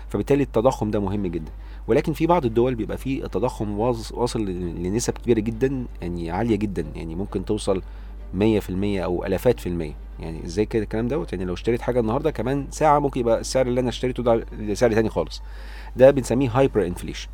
فبالتالي 0.10 0.44
التضخم 0.44 0.92
ده 0.92 1.00
مهم 1.00 1.28
جدا. 1.28 1.52
ولكن 1.88 2.14
في 2.14 2.28
بعض 2.28 2.46
الدول 2.46 2.76
بيبقى 2.76 2.98
فيه 2.98 3.24
التضخم 3.24 3.80
واص- 3.80 4.12
واصل 4.12 4.46
لنسب 4.46 5.14
كبيرة 5.14 5.40
جدا 5.40 5.86
يعني 6.02 6.32
عالية 6.32 6.56
جدا 6.56 6.86
يعني 6.96 7.16
ممكن 7.16 7.46
توصل 7.46 7.82
100% 8.34 8.40
أو 9.04 9.26
ألافات 9.26 9.60
في 9.60 9.70
المية. 9.70 9.94
يعني 10.20 10.46
إزاي 10.46 10.66
كده 10.66 10.84
الكلام 10.84 11.08
دوت؟ 11.08 11.34
يعني 11.34 11.46
لو 11.46 11.54
اشتريت 11.54 11.82
حاجة 11.82 12.00
النهارده 12.00 12.32
كمان 12.32 12.68
ساعة 12.72 13.00
ممكن 13.00 13.20
يبقى 13.20 13.40
السعر 13.40 13.68
اللي 13.68 13.80
أنا 13.82 13.90
اشتريته 13.90 14.24
ده 14.24 14.74
سعر 14.74 14.94
تاني 14.94 15.10
خالص. 15.10 15.42
ده 15.96 16.12
بنسميه 16.12 16.50
hyperinflation 16.50 17.27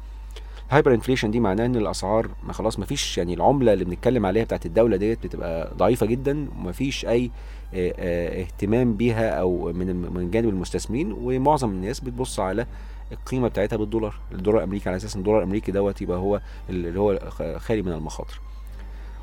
hyperinflation 0.69 1.31
دي 1.31 1.39
معناه 1.39 1.65
إن 1.65 1.75
الأسعار 1.75 2.27
ما 2.47 2.53
خلاص 2.53 2.79
ما 2.79 2.85
فيش 2.85 3.17
يعني 3.17 3.33
العملة 3.33 3.73
اللي 3.73 3.85
بنتكلم 3.85 4.25
عليها 4.25 4.43
بتاعت 4.43 4.65
الدولة 4.65 4.97
ديت 4.97 5.23
بتبقى 5.23 5.71
ضعيفة 5.77 6.05
جدا 6.05 6.47
وما 6.59 6.71
فيش 6.71 7.05
أي 7.05 7.31
اهتمام 7.75 8.93
بيها 8.93 9.29
أو 9.29 9.73
من 9.73 9.95
من 9.95 10.31
جانب 10.31 10.49
المستثمرين 10.49 11.11
ومعظم 11.11 11.69
الناس 11.69 11.99
بتبص 11.99 12.39
على 12.39 12.65
القيمة 13.11 13.47
بتاعتها 13.47 13.77
بالدولار. 13.77 14.15
الدولار 14.31 14.59
الأمريكي 14.59 14.89
على 14.89 14.95
أساس 14.95 15.15
إن 15.15 15.19
الدولار 15.19 15.39
الأمريكي 15.39 15.71
دوت 15.71 16.01
يبقى 16.01 16.17
هو 16.17 16.41
اللي 16.69 16.99
هو 16.99 17.19
خالي 17.57 17.81
من 17.81 17.91
المخاطر. 17.91 18.41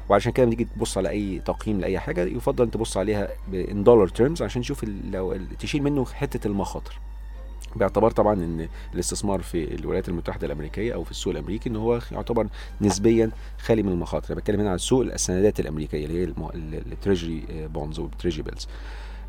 وعشان 0.08 0.32
كده 0.32 0.46
لما 0.46 0.54
تيجي 0.54 0.68
تبص 0.76 0.98
على 0.98 1.08
أي 1.08 1.38
تقييم 1.38 1.80
لأي 1.80 1.98
حاجة 1.98 2.24
يفضل 2.24 2.70
تبص 2.70 2.96
عليها 2.96 3.28
in 3.54 3.84
dollar 3.84 4.08
terms 4.08 4.42
عشان 4.42 4.62
تشوف 4.62 4.84
لو 5.12 5.38
تشيل 5.58 5.82
منه 5.82 6.04
حتة 6.04 6.46
المخاطر. 6.48 6.98
باعتبار 7.76 8.10
طبعا 8.10 8.34
إن 8.34 8.68
الاستثمار 8.94 9.40
في 9.42 9.74
الولايات 9.74 10.08
المتحدة 10.08 10.46
الأمريكية 10.46 10.94
أو 10.94 11.04
في 11.04 11.10
السوق 11.10 11.32
الأمريكي 11.32 11.68
إن 11.68 11.76
هو 11.76 12.00
يعتبر 12.12 12.46
نسبيا 12.80 13.30
خالي 13.58 13.82
من 13.82 13.92
المخاطر. 13.92 14.26
أنا 14.32 14.40
بتكلم 14.40 14.60
هنا 14.60 14.70
عن 14.70 14.78
سوق 14.78 15.00
السندات 15.02 15.60
الأمريكية 15.60 16.06
اللي 16.06 16.20
هي 16.20 16.32
ال 16.92 16.98
treasury 16.98 17.42
bonds 17.74 17.98
وال 17.98 18.07
treasury 18.07 18.42
bills. 18.42 18.66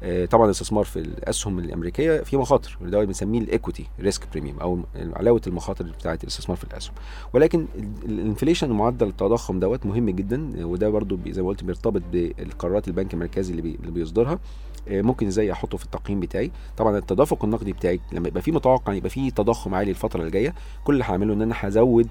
آه، 0.03 0.25
طبعا 0.25 0.45
الاستثمار 0.45 0.83
في 0.83 0.99
الأسهم 0.99 1.59
الأمريكية 1.59 2.21
في 2.21 2.37
مخاطر 2.37 2.77
وده 2.81 3.03
بنسميه 3.05 3.39
ال 3.39 3.46
equity 3.46 3.85
risk 3.99 4.27
premium 4.31 4.59
أو 4.59 4.79
علاوة 4.95 5.41
المخاطر 5.47 5.85
بتاعة 5.99 6.19
الاستثمار 6.23 6.57
في 6.57 6.63
الأسهم. 6.63 6.93
ولكن 7.33 7.65
ال- 7.75 8.11
ال 8.11 8.17
inflation 8.17 8.69
معدل 8.69 9.07
التضخم 9.07 9.59
دوت 9.59 9.85
مهم 9.85 10.09
جدا 10.09 10.65
وده 10.65 10.89
بي- 10.99 11.33
زي 11.33 11.41
ما 11.41 11.47
قلت 11.47 11.63
بيرتبط 11.63 12.01
بالقرارات 12.11 12.87
البنك 12.87 13.13
المركزي 13.13 13.51
اللي, 13.51 13.61
بي 13.61 13.75
اللي 13.81 13.91
بيصدرها. 13.91 14.39
ممكن 14.87 15.27
إزاي 15.27 15.51
احطه 15.51 15.77
في 15.77 15.85
التقييم 15.85 16.19
بتاعي. 16.19 16.51
طبعا 16.77 16.97
التدفق 16.97 17.43
النقدي 17.45 17.73
بتاعي 17.73 17.99
لما 18.11 18.27
يبقى 18.27 18.41
في 18.41 18.51
متوقع 18.51 18.93
يبقى 18.93 19.09
في 19.09 19.31
تضخم 19.31 19.75
عالي 19.75 19.91
الفترة 19.91 20.23
الجاية 20.23 20.53
كل 20.83 20.93
اللي 20.93 21.03
هعمله 21.03 21.33
إن 21.33 21.41
أنا 21.41 21.55
هزود 21.57 22.07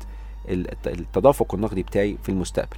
الت- 0.48 0.88
التدفق 0.88 1.54
النقدي 1.54 1.82
بتاعي 1.82 2.16
في 2.22 2.28
المستقبل. 2.28 2.76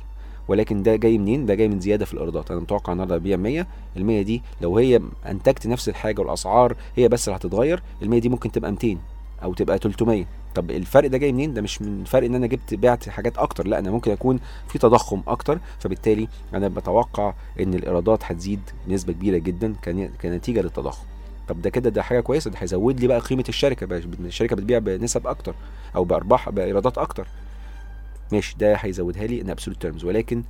ولكن 0.48 0.82
ده 0.82 0.96
جاي 0.96 1.18
منين؟ 1.18 1.46
ده 1.46 1.54
جاي 1.54 1.68
من 1.68 1.80
زيادة 1.80 2.04
في 2.04 2.14
الإيرادات. 2.14 2.50
أنا 2.50 2.60
متوقع 2.60 2.92
النهارده 2.92 3.16
ابيع 3.16 3.36
100 3.36 3.66
ال 3.96 4.04
100 4.04 4.22
دي 4.22 4.42
لو 4.60 4.78
هي 4.78 5.00
انتجت 5.26 5.66
نفس 5.66 5.88
الحاجة 5.88 6.20
والأسعار 6.20 6.76
هي 6.96 7.08
بس 7.08 7.28
اللي 7.28 7.36
هتتغير 7.36 7.82
ال 8.02 8.10
100 8.10 8.20
دي 8.20 8.28
ممكن 8.28 8.52
تبقى 8.52 8.70
200 8.72 8.98
أو 9.42 9.54
تبقى 9.54 9.78
300 9.78 10.24
طب 10.54 10.70
الفرق 10.70 11.08
ده 11.08 11.18
جاي 11.18 11.32
منين؟ 11.32 11.54
ده 11.54 11.62
مش 11.62 11.82
من 11.82 12.04
فرق 12.04 12.24
إن 12.26 12.34
أنا 12.34 12.46
جبت 12.46 12.74
بعت 12.74 13.08
حاجات 13.08 13.38
أكتر 13.38 13.66
لأ 13.66 13.78
أنا 13.78 13.90
ممكن 13.90 14.10
اكون 14.12 14.40
في 14.68 14.78
تضخم 14.78 15.22
أكتر. 15.26 15.58
فبالتالي 15.78 16.28
أنا 16.54 16.68
بتوقع 16.68 17.34
إن 17.60 17.74
الإيرادات 17.74 18.24
هتزيد 18.24 18.60
بنسبه 18.86 19.12
كبيرة 19.12 19.38
جدا 19.38 19.74
كن- 19.84 20.10
كنتيجة 20.22 20.60
للتضخم. 20.62 21.04
طب 21.48 21.62
ده 21.62 21.70
كده 21.70 21.90
ده 21.90 22.02
حاجة 22.02 22.20
كويسة 22.20 22.50
ده 22.50 22.58
هيزود 22.58 23.00
لي 23.00 23.06
بقى 23.06 23.18
قيمة 23.20 23.44
الشركة 23.48 23.86
بقى 23.86 23.98
الشركة 23.98 24.56
بتبيع 24.56 24.78
بنسب 24.78 25.26
أكتر 25.26 25.54
أو 25.96 26.04
بأرباح 26.04 26.50
بإيرادات 26.50 26.98
أكتر. 26.98 27.26
ماشي 28.32 28.56
ده 28.58 28.74
هيزودها 28.74 29.26
لي 29.26 29.40
ان 29.40 29.50
ابسولوت 29.50 29.82
تيرمز 29.82 30.04
ولكن 30.04 30.42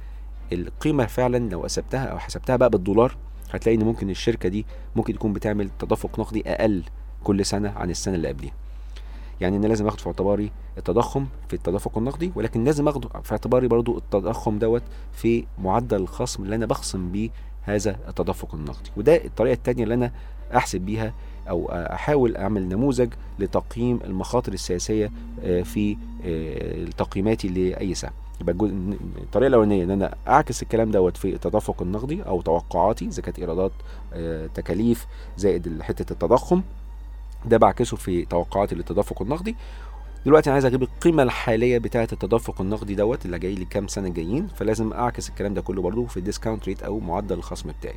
القيمة 0.52 1.06
فعلا 1.06 1.48
لو 1.50 1.62
حسبتها 1.64 2.04
أو 2.04 2.18
حسبتها 2.18 2.56
بقى 2.56 2.70
بالدولار 2.70 3.16
هتلاقي 3.52 3.76
إن 3.76 3.84
ممكن 3.84 4.10
الشركة 4.10 4.48
دي 4.48 4.66
ممكن 4.96 5.14
تكون 5.14 5.32
بتعمل 5.32 5.70
تدفق 5.78 6.18
نقدي 6.20 6.42
أقل 6.46 6.82
كل 7.24 7.46
سنة 7.46 7.70
عن 7.70 7.90
السنة 7.90 8.14
اللي 8.14 8.28
قبليها. 8.28 8.52
يعني 9.42 9.56
أنا 9.56 9.66
لازم 9.66 9.86
آخد 9.86 10.00
في 10.00 10.06
اعتباري 10.06 10.50
التضخم 10.78 11.26
في 11.48 11.54
التدفق 11.54 11.98
النقدي 11.98 12.32
ولكن 12.34 12.64
لازم 12.64 12.88
آخد 12.88 13.22
في 13.22 13.32
اعتباري 13.32 13.68
برضو 13.68 13.98
التضخم 13.98 14.58
دوت 14.58 14.82
في 15.12 15.44
معدل 15.58 15.96
الخصم 15.96 16.42
اللي 16.42 16.56
أنا 16.56 16.66
بخصم 16.66 17.12
بيه 17.12 17.30
هذا 17.62 17.96
التدفق 18.08 18.54
النقدي. 18.54 18.90
وده 18.96 19.24
الطريقة 19.24 19.54
التانية 19.54 19.82
اللي 19.84 19.94
أنا 19.94 20.12
أحسب 20.56 20.80
بيها 20.80 21.14
أو 21.48 21.68
أحاول 21.72 22.36
أعمل 22.36 22.68
نموذج 22.68 23.08
لتقييم 23.38 24.00
المخاطر 24.04 24.52
السياسية 24.52 25.10
آه، 25.42 25.62
في 25.62 25.96
آه، 26.24 26.84
تقييماتي 26.84 27.48
لأي 27.48 27.94
سهم. 27.94 28.12
يبقى 28.40 28.54
الطريقة 29.22 29.48
الأولانية 29.48 29.84
إن 29.84 29.90
أنا 29.90 30.14
أعكس 30.28 30.62
الكلام 30.62 30.90
دوت 30.90 31.16
في 31.16 31.34
التدفق 31.34 31.82
النقدي 31.82 32.22
أو 32.22 32.40
توقعاتي 32.40 33.06
إذا 33.06 33.22
كانت 33.22 33.38
إيرادات 33.38 33.72
آه، 34.12 34.46
تكاليف 34.46 35.06
زائد 35.36 35.82
حتة 35.82 36.12
التضخم. 36.12 36.62
ده 37.44 37.56
بعكسه 37.56 37.96
في 37.96 38.24
توقعاتي 38.24 38.74
للتدفق 38.74 39.22
النقدي. 39.22 39.56
دلوقتي 40.26 40.50
أنا 40.50 40.54
عايز 40.54 40.64
أجيب 40.64 40.82
القيمة 40.82 41.22
الحالية 41.22 41.78
بتاعة 41.78 42.08
التدفق 42.12 42.60
النقدي 42.60 42.94
دوت 42.94 43.26
اللي 43.26 43.38
جاي 43.38 43.54
لي 43.54 43.64
كام 43.64 43.88
سنة 43.88 44.08
جايين 44.08 44.46
فلازم 44.46 44.92
أعكس 44.92 45.28
الكلام 45.28 45.54
ده 45.54 45.60
كله 45.60 45.82
برضو 45.82 46.06
في 46.06 46.16
ال 46.16 46.22
discount 46.22 46.68
rate 46.68 46.82
أو 46.82 47.00
معدل 47.00 47.36
الخصم 47.38 47.70
بتاعي. 47.80 47.96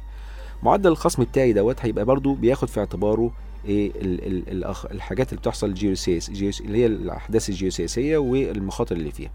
معدل 0.63 0.91
الخصم 0.91 1.23
بتاعي 1.23 1.53
دوت 1.53 1.77
هيبقى 1.81 2.05
برضو 2.05 2.33
بياخد 2.33 2.67
في 2.67 2.79
اعتباره 2.79 3.31
إيه 3.65 3.91
ال 3.95 4.27
ال 4.27 4.49
الأخ 4.49 4.85
الحاجات 4.85 5.29
اللي 5.29 5.39
بتحصل 5.41 5.73
جيوسيس 5.73 6.31
جيوس 6.31 6.61
اللي 6.61 6.77
هي 6.77 6.85
الأحداث 6.85 7.49
الجيوسياسيه 7.49 8.17
والمخاطر 8.17 8.95
اللي 8.95 9.11
فيها. 9.11 9.29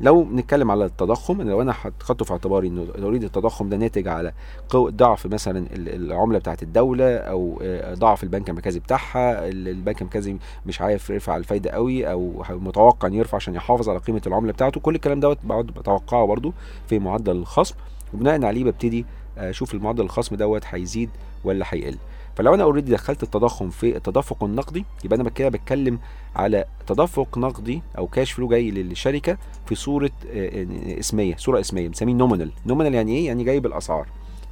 لو 0.00 0.22
بنتكلم 0.24 0.70
على 0.70 0.84
التضخم 0.84 1.42
لو 1.42 1.62
أنا 1.62 1.72
حطيته 1.72 2.24
في 2.24 2.32
اعتباري 2.32 2.68
إن 2.68 2.86
already 2.98 3.24
التضخم 3.24 3.68
ده 3.68 3.76
ناتج 3.76 4.08
على 4.08 4.32
ضعف 4.76 5.26
مثلا 5.26 5.58
ال- 5.58 5.94
العملة 6.12 6.38
بتاعت 6.38 6.62
الدولة 6.62 7.16
أو 7.16 7.58
آه، 7.62 7.94
ضعف 7.94 8.22
البنك 8.22 8.50
المركزي 8.50 8.80
بتاعها 8.80 9.48
ال- 9.48 9.68
البنك 9.68 10.00
المركزي 10.02 10.36
مش 10.66 10.80
عارف 10.80 11.10
يرفع 11.10 11.36
الفايدة 11.36 11.70
قوي 11.70 12.10
أو 12.12 12.42
متوقع 12.50 13.08
ان 13.08 13.14
يرفع 13.14 13.36
عشان 13.36 13.54
يحافظ 13.54 13.88
على 13.88 13.98
قيمة 13.98 14.22
العملة 14.26 14.52
بتاعته 14.52 14.80
كل 14.80 14.94
الكلام 14.94 15.20
دوت 15.20 15.38
بقعد 15.44 15.66
بتوقعه 15.66 16.26
برضو 16.26 16.52
في 16.88 16.98
معدل 16.98 17.36
الخصم 17.36 17.74
وبناء 18.14 18.44
عليه 18.44 18.64
ببتدي 18.64 19.06
أشوف 19.38 19.74
المعدل 19.74 20.04
الخصم 20.04 20.36
دوت 20.36 20.62
هيزيد 20.66 21.10
ولا 21.44 21.64
هيقل. 21.68 21.96
فلو 22.38 22.54
أنا 22.54 22.62
already 22.62 22.92
دخلت 22.92 23.22
التضخم 23.22 23.70
في 23.70 23.96
التدفق 23.96 24.44
النقدي 24.44 24.84
يبقى 25.04 25.20
أنا 25.20 25.30
كده 25.30 25.48
بتكلم 25.48 25.98
على 26.36 26.64
تدفق 26.86 27.38
نقدي 27.38 27.82
أو 27.98 28.06
cash 28.06 28.32
flow 28.32 28.48
جاي 28.48 28.70
للشركة 28.70 29.38
في 29.66 29.74
صورة 29.74 30.10
آه، 30.30 30.48
آه، 30.62 30.98
اسمية 31.00 31.36
صورة 31.36 31.60
اسمية 31.60 31.88
بنسميه 31.88 32.14
nominal 32.14 32.50
nominal 32.66 32.94
يعني 32.94 33.16
إيه؟ 33.16 33.26
يعني 33.26 33.44
جاي 33.44 33.60
بالأسعار. 33.60 34.06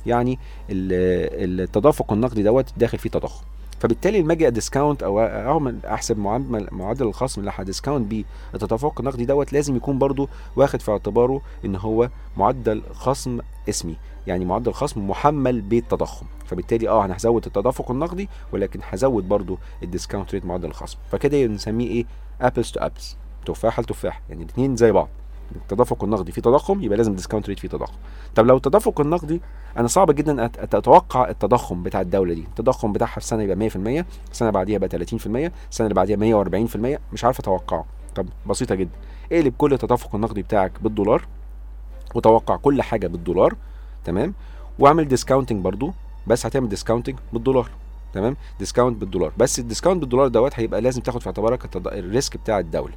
يعني 0.06 0.38
ال- 0.70 1.60
التدفق 1.60 2.12
النقدي 2.12 2.42
دوت 2.42 2.66
داخل 2.76 2.98
فيه 2.98 3.10
تضخم. 3.10 3.44
فبالتالي 3.80 4.20
لما 4.22 4.32
أجي 4.32 4.50
discount 4.50 5.02
أو 5.02 5.20
اعمل 5.20 5.86
أحسب 5.86 6.18
معدل 6.72 7.06
الخصم 7.06 7.40
اللي 7.40 7.52
ه 7.54 7.60
discount 7.60 8.06
بيه. 8.06 8.24
التدفق 8.54 9.00
النقدي 9.00 9.24
دوت 9.24 9.52
لازم 9.52 9.76
يكون 9.76 9.98
برضو 9.98 10.28
واخد 10.56 10.80
في 10.80 10.90
اعتباره 10.90 11.40
إن 11.64 11.76
هو 11.76 12.10
معدل 12.36 12.82
خصم 12.92 13.38
اسمي. 13.68 13.96
يعني 14.26 14.44
معدل 14.44 14.72
خصم 14.72 15.10
محمل 15.10 15.60
بالتضخم. 15.60 16.26
فبالتالي 16.44 16.88
آه 16.88 17.04
أنا 17.04 17.16
هزود 17.16 17.46
التدفق 17.46 17.90
النقدي 17.90 18.28
ولكن 18.52 18.80
هزود 18.90 19.28
برضو 19.28 19.58
ال 19.82 19.88
discount 19.88 20.34
rate 20.34 20.44
معدل 20.44 20.68
الخصم. 20.68 20.98
فكده 21.12 21.46
بنسميه 21.46 21.88
إيه؟ 21.88 22.04
apples 22.40 22.70
to 22.70 22.80
apples 22.80 23.16
تفاحة 23.46 23.82
لتفاح 23.82 24.22
يعني 24.28 24.42
الاثنين 24.42 24.76
زي 24.76 24.92
بعض. 24.92 25.08
التدفق 25.56 26.04
النقدي 26.04 26.32
فيه 26.32 26.42
تضخم 26.42 26.82
يبقى 26.82 26.96
لازم 26.98 27.14
discount 27.14 27.48
rate 27.48 27.58
فيه 27.58 27.68
تضخم. 27.68 27.94
طب 28.34 28.46
لو 28.46 28.56
التدفق 28.56 29.00
النقدي 29.00 29.40
أنا 29.76 29.88
صعب 29.88 30.10
جدا 30.10 30.46
أتوقع 30.58 31.28
التضخم 31.28 31.82
بتاع 31.82 32.00
الدولة 32.00 32.34
دي. 32.34 32.40
التضخم 32.40 32.92
بتاعها 32.92 33.20
في 33.20 33.26
سنة 33.26 33.42
يبقى 33.42 33.56
100% 33.56 34.04
السنة 34.32 34.50
بعديها 34.50 34.74
يبقى 34.76 34.88
30% 34.88 35.50
السنة 35.70 35.86
اللي 35.86 35.94
بعديها 35.94 36.16
140% 36.16 36.98
مش 37.12 37.24
عارف 37.24 37.40
أتوقعه. 37.40 37.84
طب 38.14 38.26
بسيطة 38.46 38.74
جدا. 38.74 38.90
اقلب 39.32 39.54
كل 39.58 39.72
التدفق 39.72 40.14
النقدي 40.14 40.42
بتاعك 40.42 40.72
بالدولار 40.82 41.26
وتوقع 42.14 42.56
كل 42.56 42.82
حاجة 42.82 43.06
بالدولار 43.06 43.54
تمام؟ 44.04 44.34
واعمل 44.78 45.08
discounting 45.08 45.64
برضو 45.64 45.92
بس 46.26 46.46
هتعمل 46.46 46.68
discounting 46.68 47.16
بالدولار 47.32 47.70
تمام؟ 48.12 48.36
discount 48.58 48.96
بالدولار. 49.00 49.32
بس 49.38 49.58
ال 49.58 49.63
discount 49.63 50.00
بالدولار 50.00 50.28
دوت 50.28 50.52
هيبقى 50.54 50.80
لازم 50.80 51.00
تاخد 51.02 51.20
في 51.20 51.26
اعتبارك 51.26 51.76
ال 51.86 51.96
risk 51.96 52.36
بتاع 52.36 52.58
الدولة. 52.58 52.94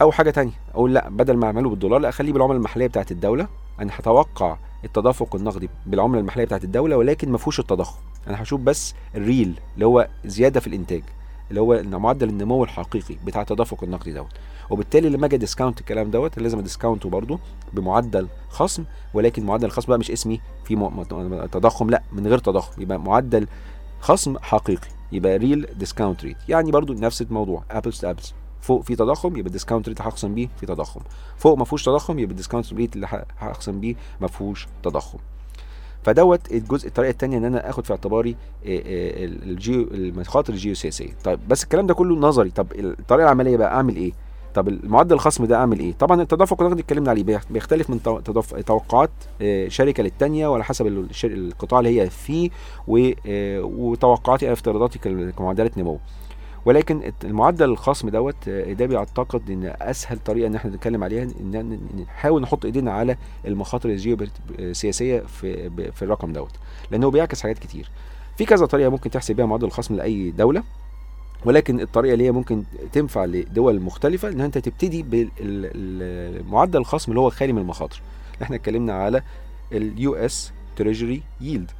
أو 0.00 0.12
حاجة 0.12 0.30
تانية. 0.30 0.52
أقول 0.74 0.94
لأ 0.94 1.08
بدل 1.08 1.36
ما 1.36 1.46
أعمله 1.46 1.70
بالدولار 1.70 2.00
لأ 2.00 2.08
أخليه 2.08 2.32
بالعملة 2.32 2.56
المحلية 2.56 2.86
بتاعت 2.86 3.10
الدولة. 3.10 3.48
أنا 3.80 3.92
هتوقع 3.96 4.56
التدفق 4.84 5.36
النقدي 5.36 5.68
بالعملة 5.86 6.20
المحلية 6.20 6.44
بتاعت 6.44 6.64
الدولة 6.64 6.96
ولكن 6.96 7.32
ما 7.32 7.38
فيهوش 7.38 7.60
التضخم. 7.60 7.98
أنا 8.28 8.42
هشوف 8.42 8.60
بس 8.60 8.94
ال 9.14 9.23
real 9.23 9.60
اللي 9.74 9.86
هو 9.86 10.08
زيادة 10.24 10.60
في 10.60 10.66
الإنتاج 10.66 11.02
اللي 11.50 11.60
هو 11.60 11.82
معدل 11.82 12.28
النمو 12.28 12.64
الحقيقي 12.64 13.16
بتاع 13.24 13.40
التدفق 13.42 13.84
النقدي 13.84 14.12
دوت. 14.12 14.32
وبالتالي 14.70 15.08
لما 15.08 15.26
أجي 15.26 15.36
discount 15.36 15.80
الكلام 15.80 16.10
دوت 16.10 16.38
لازم 16.38 16.58
ا 16.58 16.63
discount 16.63 17.03
ه 17.03 17.08
برضه 17.08 17.38
بمعدل 17.72 18.28
خصم 18.48 18.84
ولكن 19.14 19.46
معدل 19.46 19.64
الخصم 19.66 19.88
بقى 19.88 19.98
مش 19.98 20.10
اسمي 20.10 20.40
في 20.64 20.76
م- 20.76 21.02
تضخم 21.52 21.90
لأ 21.90 22.02
من 22.12 22.26
غير 22.26 22.38
تضخم. 22.38 22.82
يبقى 22.82 23.00
معدل 23.00 23.46
خصم 24.00 24.38
حقيقي 24.38 24.88
يبقى 25.12 25.36
real 25.36 25.66
discount 25.78 26.24
rate 26.24 26.36
يعني 26.48 26.70
برضو 26.70 26.92
نفس 26.92 27.22
الموضوع. 27.22 27.62
apples 27.70 28.00
to 28.00 28.10
apples 28.10 28.34
فوق 28.60 28.82
في 28.82 28.96
تضخم 28.96 29.28
يبقى 29.36 29.46
ال 29.46 29.51
discount 29.51 29.88
rate 29.88 29.98
اللي 30.00 30.10
هخصم 30.10 30.34
بيه 30.34 30.48
في 30.60 30.66
تضخم. 30.66 31.00
فوق 31.36 31.58
ما 31.58 31.64
فيهوش 31.64 31.84
تضخم 31.84 32.18
يبقى 32.18 32.30
ال 32.30 32.35
discount 32.35 32.72
rate 32.72 32.96
اللي 32.96 33.24
هخصم 33.38 33.80
بيه 33.80 33.94
ما 34.20 34.28
فيهوش 34.28 34.68
تضخم. 34.82 35.18
فدوت 36.02 36.52
الجزء 36.52 36.88
الطريقة 36.88 37.10
الثانية 37.10 37.38
إن 37.38 37.44
أنا 37.44 37.70
آخد 37.70 37.84
في 37.84 37.90
اعتباري 37.92 38.30
آه، 38.30 38.34
آه، 38.68 39.24
الجيو 39.24 39.82
المخاطر 39.90 40.52
الجيوسياسية. 40.52 41.10
طيب 41.24 41.40
بس 41.48 41.64
الكلام 41.64 41.86
ده 41.86 41.94
كله 41.94 42.16
نظري. 42.16 42.50
طب 42.50 42.66
الطريقة 42.74 43.24
العملية 43.24 43.56
بقى 43.56 43.74
أعمل 43.74 43.96
إيه؟ 43.96 44.12
طب 44.54 44.68
المعدل 44.68 45.14
الخصم 45.14 45.44
ده 45.44 45.56
أعمل 45.56 45.78
إيه؟ 45.80 45.92
طبعا 45.92 46.22
التدفق 46.22 46.62
النقدي 46.62 46.82
اتكلمنا 46.82 47.10
عليه 47.10 47.22
بيخ- 47.24 47.46
بيختلف 47.52 47.90
من 47.90 48.02
توقعات 48.66 49.10
آه، 49.42 49.68
شركة 49.68 50.02
للتانية 50.02 50.46
وعلى 50.48 50.64
حسب 50.64 50.86
القطاع 51.24 51.78
اللي 51.80 52.00
هي 52.00 52.10
فيه 52.10 52.50
وتوقعاتي 52.88 54.52
افتراضاتي 54.52 54.98
كمعدلات 55.38 55.78
نمو. 55.78 55.98
ولكن 56.66 57.12
المعدل 57.24 57.64
الخصم 57.70 58.08
دوت 58.08 58.36
آه، 58.48 58.72
ده 58.72 58.86
بيعتقد 58.86 59.50
إن 59.50 59.74
أسهل 59.80 60.18
طريقة 60.18 60.46
إن 60.46 60.54
إحنا 60.54 60.70
نتكلم 60.70 61.04
عليها 61.04 61.22
إن 61.40 61.78
نحاول 62.02 62.42
نحط 62.42 62.64
إيدينا 62.64 62.92
على 62.92 63.16
المخاطر 63.46 63.88
الجيوسياسيه 63.88 65.20
في 65.20 65.68
ب- 65.68 65.90
في 65.90 66.02
الرقم 66.02 66.32
دوت 66.32 66.50
لأنه 66.90 67.10
بيعكس 67.10 67.42
حاجات 67.42 67.58
كتير. 67.58 67.90
في 68.36 68.44
كذا 68.44 68.66
طريقة 68.66 68.88
ممكن 68.90 69.10
تحسب 69.10 69.36
بيها 69.36 69.46
معدل 69.46 69.64
الخصم 69.66 69.96
لأي 69.96 70.30
دولة 70.30 70.62
ولكن 71.44 71.80
الطريقة 71.80 72.12
اللي 72.14 72.24
هي 72.24 72.32
ممكن 72.32 72.62
تنفع 72.92 73.24
لدول 73.24 73.80
مختلفة 73.80 74.28
إن 74.28 74.40
أنت 74.40 74.58
تبتدي 74.58 75.04
بمعدل 75.10 76.80
الخصم 76.80 77.12
اللي 77.12 77.20
هو 77.20 77.30
خالي 77.30 77.52
من 77.52 77.58
المخاطر. 77.58 78.02
إحنا 78.42 78.56
اتكلمنا 78.56 78.92
على 78.92 79.22
ال 79.72 80.14
US 80.14 80.52
treasury 80.76 81.22
yield 81.40 81.70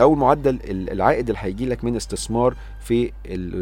أو 0.00 0.14
معدل 0.14 0.54
ال- 0.64 0.90
العائد 0.92 1.28
اللي 1.28 1.40
هيجي 1.42 1.66
لك 1.66 1.84
من 1.84 1.96
استثمار 1.96 2.54
في 2.80 3.12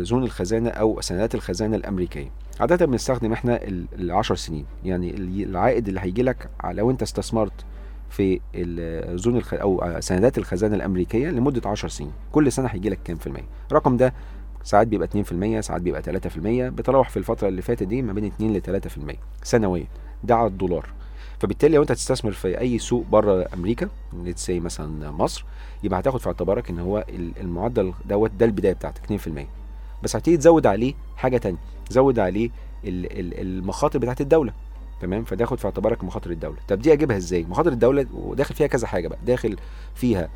زون 0.05 0.23
الخزانة 0.25 0.71
أو 0.71 1.01
سندات 1.01 1.35
الخزانة 1.35 1.77
الأمريكية. 1.77 2.31
عادة 2.61 2.87
بنستخدم 2.87 3.33
إحنا 3.33 3.61
ال 3.65 4.11
10 4.11 4.35
سنين. 4.35 4.65
يعني 4.85 5.11
ال- 5.11 5.43
العائد 5.43 5.89
اللي 5.89 6.01
هيجي 6.01 6.23
لك 6.23 6.49
لو 6.71 6.91
أنت 6.91 7.03
استثمرت 7.03 7.53
في 8.11 8.41
الزون 8.55 9.37
الخ... 9.37 9.55
أو 9.55 9.97
سندات 10.01 10.39
الخزانة 10.39 10.77
الأمريكية 10.77 11.29
لمدة 11.29 11.71
10 11.71 11.89
سنين. 11.89 12.13
كل 12.33 12.53
سنة 12.53 12.69
هيجي 12.69 12.91
لك 12.91 12.99
كام 13.05 13.17
في 13.17 13.27
المية؟ 13.27 13.45
الرقم 13.71 13.97
ده 13.97 14.15
ساعات 14.65 14.87
بيبقى 14.87 15.09
2% 15.59 15.61
ساعات 15.61 15.83
بيبقى 15.83 16.03
3% 16.03 16.39
بيتراوح 16.69 17.09
في 17.11 17.17
الفترة 17.17 17.49
اللي 17.49 17.63
فاتت 17.63 17.83
دي 17.83 18.03
ما 18.03 18.13
بين 18.13 18.25
2 18.25 18.53
ل 18.53 18.61
3% 18.63 19.17
سنويا. 19.43 19.87
ده 20.25 20.35
على 20.37 20.47
الدولار. 20.47 20.89
فبالتالي 21.41 21.77
لو 21.77 21.83
انت 21.83 21.91
هتستثمر 21.91 22.33
في 22.33 22.61
أي 22.61 22.79
سوق 22.79 23.05
بره 23.11 23.47
أمريكا 23.55 23.89
let's 24.25 24.47
say 24.47 24.61
مثلا 24.61 25.11
مصر 25.11 25.45
يبقى 25.83 26.01
هتاخد 26.01 26.21
في 26.21 26.27
اعتبارك 26.27 26.71
إن 26.71 26.79
هو 26.79 27.05
ال- 27.09 27.33
المعدل 27.41 27.93
دوت 28.05 28.31
ده 28.31 28.47
البداية 28.47 28.73
بتاعتك 28.73 29.03
2% 29.05 29.47
بس 30.03 30.17
هتيجي 30.17 30.37
تزود 30.37 30.67
عليه 30.67 30.95
حاجة 31.17 31.37
تانية 31.39 31.59
زود 31.91 32.19
عليه 32.19 32.51
ال- 32.85 33.21
ال- 33.21 33.41
المخاطر 33.41 33.99
بتاعت 33.99 34.21
الدولة 34.21 34.53
تمام؟ 35.01 35.25
فتاخد 35.25 35.59
في 35.59 35.65
اعتبارك 35.65 36.05
مخاطر 36.05 36.31
الدولة. 36.31 36.57
طب 36.69 36.79
دي 36.79 36.93
اجيبها 36.93 37.17
إزاي؟ 37.17 37.43
مخاطر 37.45 37.73
الدولة 37.73 38.07
وداخل 38.15 38.55
فيها 38.55 38.67
كذا 38.67 38.87
حاجة 38.87 39.09
بقى 39.09 39.19
داخل 39.27 39.57
فيها 39.95 40.23
آه، 40.23 40.29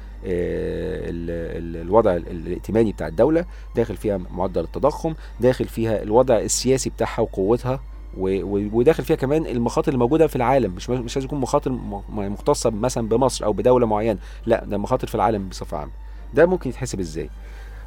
ال- 1.11 1.31
ال- 1.77 1.81
الوضع 1.87 2.17
ال- 2.17 2.29
الائتماني 2.31 2.93
بتاع 2.93 3.07
الدولة 3.07 3.45
داخل 3.77 3.97
فيها 3.97 4.17
معدل 4.31 4.61
التضخم 4.61 5.15
داخل 5.41 5.65
فيها 5.65 6.03
الوضع 6.03 6.39
السياسي 6.39 6.91
بتاعها 6.91 7.21
وقوتها 7.21 7.81
وداخل 8.17 9.05
فيها 9.05 9.17
كمان 9.17 9.47
المخاطر 9.47 9.89
اللي 9.89 9.99
موجودة 9.99 10.27
في 10.27 10.37
العالم. 10.37 10.73
مش 10.73 10.91
مش 10.91 11.17
لازم 11.17 11.27
يكون 11.27 11.41
مخاطر 11.41 11.71
مختصة 12.09 12.71
مثلا 12.71 13.09
بمصر 13.09 13.45
أو 13.45 13.53
بدولة 13.53 13.87
معينة. 13.87 14.19
لا 14.47 14.65
ده 14.65 14.79
مخاطر 14.79 15.07
في 15.07 15.15
العالم 15.15 15.49
بصفة 15.49 15.77
عامة. 15.77 15.93
ده 16.35 16.47
ممكن 16.47 16.71
يتحسب 16.71 17.01
إزاي؟ 17.01 17.31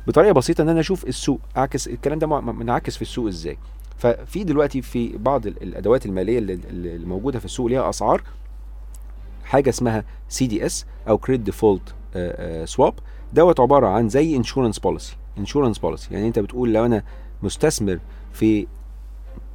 بطريقة 0.07 0.31
بسيطة 0.33 0.61
إن 0.61 0.69
أنا 0.69 0.79
أشوف 0.79 1.07
السوق 1.07 1.39
أعكس 1.57 1.87
الكلام 1.87 2.19
ده 2.19 2.27
منعكس 2.41 2.95
في 2.95 3.01
السوق 3.01 3.27
إزاي. 3.27 3.57
ففي 3.97 4.43
دلوقتي 4.43 4.81
في 4.81 5.17
بعض 5.17 5.47
ال- 5.47 5.63
الأدوات 5.63 6.05
المالية 6.05 6.39
اللي, 6.39 7.05
موجودة 7.05 7.39
في 7.39 7.45
السوق 7.45 7.67
ليها 7.67 7.89
أسعار. 7.89 8.23
حاجة 9.43 9.69
اسمها 9.69 10.03
CDS 10.29 10.85
أو 11.09 11.17
credit 11.17 11.43
default 11.45 11.93
swap 12.65 12.93
دوت 13.33 13.59
عبارة 13.59 13.87
عن 13.87 14.09
زي 14.09 14.35
insurance 14.35 14.79
policy 14.79 15.15
insurance 15.37 15.77
policy 15.79 16.13
يعني 16.13 16.27
أنت 16.27 16.39
بتقول 16.39 16.73
لو 16.73 16.85
أنا 16.85 17.03
مستثمر 17.43 17.99
في 18.33 18.67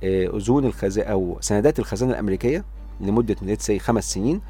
أذون 0.04 0.64
الخزانه 0.64 1.08
أو 1.08 1.38
سندات 1.40 1.78
الخزانة 1.78 2.12
الأمريكية 2.12 2.64
لمدة 3.00 3.34
let's 3.34 3.66
say 3.68 3.76
خمس 3.78 4.12
سنين. 4.14 4.40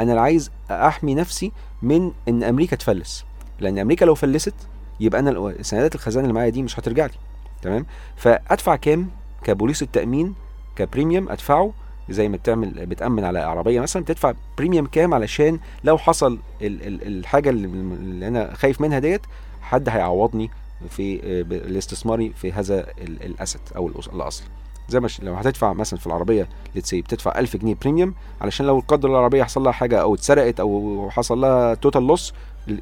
أنا 0.00 0.10
اللي 0.10 0.20
عايز 0.20 0.50
أحمي 0.70 1.14
نفسي 1.14 1.52
من 1.82 2.12
إن 2.28 2.42
أمريكا 2.42 2.76
تفلس. 2.76 3.24
لأن 3.60 3.78
أمريكا 3.78 4.04
لو 4.04 4.14
فلست 4.14 4.54
يبقى 5.00 5.20
أنا 5.20 5.54
سندات 5.62 5.94
الخزانة 5.94 6.24
اللي 6.24 6.34
معايا 6.34 6.50
دي 6.50 6.62
مش 6.62 6.78
هترجع 6.78 7.06
لي. 7.06 7.12
تمام؟ 7.62 7.86
فأدفع 8.16 8.76
كام 8.76 9.08
كبوليس 9.44 9.82
التأمين 9.82 10.34
ك 10.76 10.83
premium 10.83 11.28
أدفعه؟ 11.28 11.72
زي 12.10 12.28
ما 12.28 12.36
بتعمل 12.36 12.86
بتأمن 12.86 13.24
على 13.24 13.38
عربية 13.38 13.80
مثلا 13.80 14.02
بتدفع 14.02 14.32
premium 14.58 14.86
كام 14.86 15.14
علشان 15.14 15.58
لو 15.84 15.98
حصل 15.98 16.38
ال 16.62 16.86
ال 16.86 17.06
الحاجة 17.18 17.50
اللي, 17.50 18.28
أنا 18.28 18.54
خايف 18.54 18.80
منها 18.80 18.98
ديت 18.98 19.20
حد 19.62 19.88
هيعوضني 19.88 20.50
في 20.88 21.16
آه، 21.16 21.40
الاستثماري 21.42 22.32
في 22.36 22.52
هذا 22.52 22.80
ال- 22.80 23.22
ال 23.22 23.28
asset 23.28 23.60
أو 23.76 23.88
الأصل. 23.88 24.42
زي 24.90 25.00
ما 25.00 25.08
لو 25.22 25.34
هتدفع 25.34 25.72
مثلا 25.72 25.98
في 25.98 26.06
العربية 26.06 26.48
let's 26.74 26.90
say 26.90 27.00
بتدفع 27.02 27.38
1000 27.38 27.56
جنيه 27.56 27.76
premium 27.82 28.14
علشان 28.40 28.66
لو 28.66 28.82
قدر 28.88 29.08
العربية 29.10 29.42
حصل 29.44 29.62
لها 29.62 29.72
حاجة 29.72 30.00
أو 30.00 30.14
اتسرقت 30.14 30.60
أو 30.60 31.08
حصل 31.10 31.40
لها 31.40 31.74
total 31.74 32.06
loss 32.06 32.32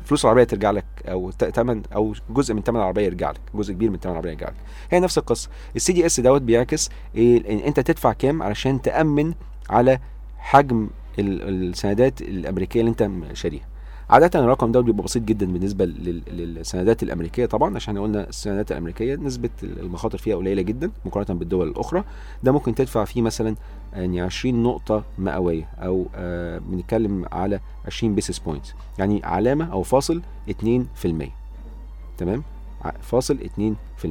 فلوس 0.05 0.25
العربية 0.25 0.45
ترجع 0.45 0.71
لك 0.71 0.85
أو 1.07 1.31
تمن 1.31 1.83
أو 1.95 2.15
جزء 2.31 2.55
من 2.55 2.63
ثمن 2.63 2.77
العربية 2.77 3.03
يرجع 3.07 3.31
لك 3.31 3.41
جزء 3.55 3.73
كبير 3.73 3.91
من 3.91 3.99
ثمن 3.99 4.13
العربية 4.13 4.31
يرجع 4.31 4.47
لك. 4.49 4.55
هي 4.91 5.01
نفس 5.01 5.19
القصة. 5.19 5.49
ال 5.77 5.93
CDS 5.93 6.21
دوت 6.21 6.43
بيعكس 6.43 6.91
إيه 7.15 7.67
أنت 7.69 7.81
تدفع 7.81 8.13
كام 8.13 8.43
علشان 8.43 8.83
تأمن 8.83 9.35
على 9.71 9.99
حجم 10.39 10.89
ال- 11.19 11.69
السندات 11.69 12.21
الأمريكية 12.23 12.81
اللي 12.81 12.91
أنت 12.91 13.11
شاريها. 13.37 13.65
عادة 14.11 14.41
الرقم 14.41 14.73
ده 14.73 14.81
بيبقى 14.81 15.03
بسيط 15.05 15.23
جدا 15.23 15.47
بالنسبة 15.53 15.85
لل- 15.85 16.23
للسندات 16.29 17.03
الأمريكية 17.03 17.47
طبعا 17.47 17.77
عشان 17.77 17.95
إحنا 17.97 18.07
قلنا 18.07 18.29
السندات 18.29 18.73
الأمريكية 18.73 19.15
نسبة 19.17 19.51
المخاطر 19.63 20.19
فيها 20.19 20.37
قليلة 20.37 20.63
جدا 20.63 20.91
مقارنة 21.05 21.39
بالدول 21.39 21.69
الأخرى. 21.69 22.05
ده 22.43 22.53
ممكن 22.53 22.75
تدفع 22.75 23.05
فيه 23.05 23.23
مثلا 23.23 23.57
يعني 23.93 24.21
20 24.21 24.63
نقطة 24.63 25.05
مئوية 25.19 25.69
أو 25.79 26.07
آه 26.15 26.59
بنتكلم 26.59 27.25
على 27.33 27.61
20 27.87 28.15
بيسس 28.15 28.39
بوينت 28.39 28.67
يعني 28.99 29.21
علامة 29.25 29.73
أو 29.73 29.83
فاصل 29.83 30.23
2% 30.51 30.53
تمام؟ 32.19 32.43
فاصل 33.03 33.39
2% 34.03 34.07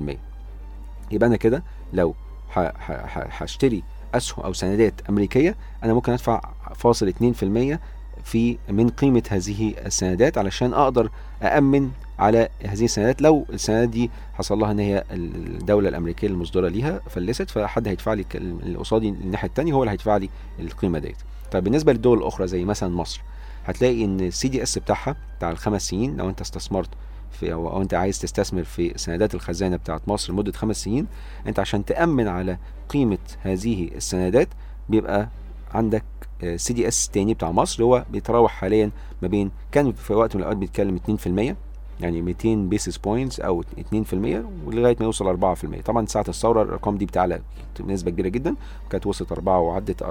يبقى 1.11 1.27
أنا 1.27 1.35
كده 1.35 1.63
لو 1.93 2.15
هشتري 2.51 3.83
أسهم 4.13 4.45
أو 4.45 4.53
سندات 4.53 4.93
أمريكية 5.09 5.55
أنا 5.83 5.93
ممكن 5.93 6.11
أدفع 6.11 6.41
فاصل 6.75 7.13
2% 7.13 7.77
في 8.23 8.57
من 8.69 8.89
قيمة 8.89 9.23
هذه 9.29 9.73
السندات 9.85 10.37
علشان 10.37 10.73
أقدر 10.73 11.09
أأمن 11.43 11.91
على 12.19 12.49
هذه 12.65 12.85
السندات. 12.85 13.21
لو 13.21 13.45
السندات 13.53 13.89
دي 13.89 14.11
حصل 14.33 14.59
لها 14.59 14.71
إن 14.71 14.79
هي 14.79 15.03
الدولة 15.11 15.89
الأمريكية 15.89 16.27
المصدرة 16.27 16.67
ليها 16.67 17.01
فلست 17.09 17.49
فحد 17.49 17.87
هيدفع 17.87 18.13
لي 18.13 18.25
اللي 18.35 18.77
قصادي 18.77 19.09
الناحية 19.09 19.47
الثانية 19.47 19.73
هو 19.73 19.83
اللي 19.83 19.91
هيدفع 19.91 20.17
لي 20.17 20.29
القيمة 20.59 20.99
ديت. 20.99 21.17
طيب 21.51 21.63
بالنسبة 21.63 21.93
للدول 21.93 22.17
الأخرى 22.17 22.47
زي 22.47 22.65
مثلا 22.65 22.95
مصر 22.95 23.21
هتلاقي 23.65 24.05
إن 24.05 24.19
ال 24.19 24.47
CDS 24.47 24.77
بتاعها 24.77 25.15
بتاع 25.37 25.51
الخمس 25.51 25.89
سنين 25.89 26.17
لو 26.17 26.29
أنت 26.29 26.41
استثمرت 26.41 26.89
في 27.31 27.53
أو, 27.53 27.81
أنت 27.81 27.93
عايز 27.93 28.19
تستثمر 28.19 28.63
في 28.63 28.93
سندات 28.95 29.35
الخزانة 29.35 29.75
بتاعت 29.75 30.01
مصر 30.07 30.33
لمدة 30.33 30.51
خمس 30.51 30.83
سنين 30.83 31.07
أنت 31.47 31.59
عشان 31.59 31.85
تأمن 31.85 32.27
على 32.27 32.57
قيمة 32.89 33.17
هذه 33.41 33.89
السندات 33.95 34.47
بيبقى 34.89 35.29
عندك 35.73 36.03
CDS 36.55 37.09
تاني 37.09 37.33
بتاع 37.33 37.51
مصر 37.51 37.83
هو 37.83 38.05
بيتراوح 38.11 38.51
حاليا 38.51 38.91
ما 39.21 39.27
بين 39.27 39.51
كان 39.71 39.91
في 39.91 40.13
وقت 40.13 40.35
من 40.35 40.41
الأوقات 40.41 40.57
بيتكلم 40.57 40.99
2% 41.53 41.55
يعني 42.01 42.21
200 42.21 42.55
basis 42.55 42.97
points 42.97 43.39
أو 43.39 43.63
2% 43.63 43.65
ولغاية 44.65 44.95
ما 44.99 45.05
يوصل 45.05 45.55
4% 45.55 45.81
طبعا 45.85 46.05
ساعة 46.05 46.25
الثورة 46.29 46.63
الارقام 46.63 46.97
دي 46.97 47.05
بتعلى 47.05 47.41
بنسبة 47.79 48.11
كبيرة 48.11 48.27
جدا 48.27 48.55
كانت 48.89 49.07
وصلت 49.07 49.31
4 49.31 49.59
وعدت 49.59 50.03
4% 50.03 50.07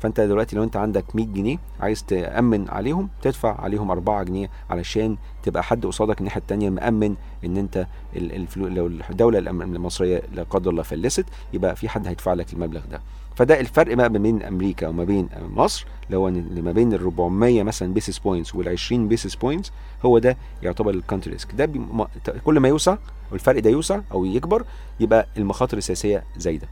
فأنت 0.00 0.20
دلوقتي 0.20 0.56
لو 0.56 0.62
أنت 0.62 0.76
عندك 0.76 1.16
100 1.16 1.26
جنيه 1.26 1.56
عايز 1.80 2.04
تأمن 2.04 2.68
عليهم 2.68 3.08
تدفع 3.22 3.60
عليهم 3.60 3.90
4 3.90 4.22
جنيه 4.22 4.50
علشان 4.70 5.16
تبقى 5.42 5.62
حد 5.62 5.86
قصادك 5.86 6.18
الناحية 6.18 6.40
الثانية 6.40 6.70
مأمن 6.70 7.14
إن 7.44 7.56
أنت 7.56 7.86
ال- 8.16 8.32
الفلو 8.34 8.66
لو 8.68 8.86
الدولة 9.10 9.38
المصرية 9.38 10.22
لا 10.34 10.42
قدر 10.42 10.70
الله 10.70 10.82
فلست 10.82 11.24
يبقى 11.52 11.76
في 11.76 11.88
حد 11.88 12.06
هيدفع 12.06 12.32
لك 12.34 12.52
المبلغ 12.52 12.80
ده. 12.90 13.00
فده 13.38 13.60
الفرق 13.60 13.94
بقى 13.94 14.10
ما 14.10 14.18
بين 14.18 14.42
أمريكا 14.42 14.88
وما 14.88 15.04
بين 15.04 15.28
مصر 15.54 15.86
اللي 16.06 16.16
هو 16.16 16.30
ما 16.62 16.72
بين 16.72 16.92
ال 16.92 17.00
400 17.00 17.62
مثلا 17.62 17.94
basis 17.94 18.18
points 18.18 18.54
وال 18.54 18.68
20 18.68 19.08
basis 19.08 19.34
points 19.34 19.72
هو 20.04 20.18
ده 20.18 20.36
يعتبر 20.62 20.90
ال 20.90 20.95
country 20.95 21.32
risk 21.32 21.54
ده 21.54 21.70
كل 22.44 22.60
ما 22.60 22.68
يوسع 22.68 22.96
والفرق 23.32 23.60
ده 23.60 23.70
يوسع 23.70 24.00
أو 24.12 24.24
يكبر 24.24 24.64
يبقى 25.00 25.26
المخاطر 25.36 25.76
السياسية 25.78 26.24
زايدة. 26.36 26.68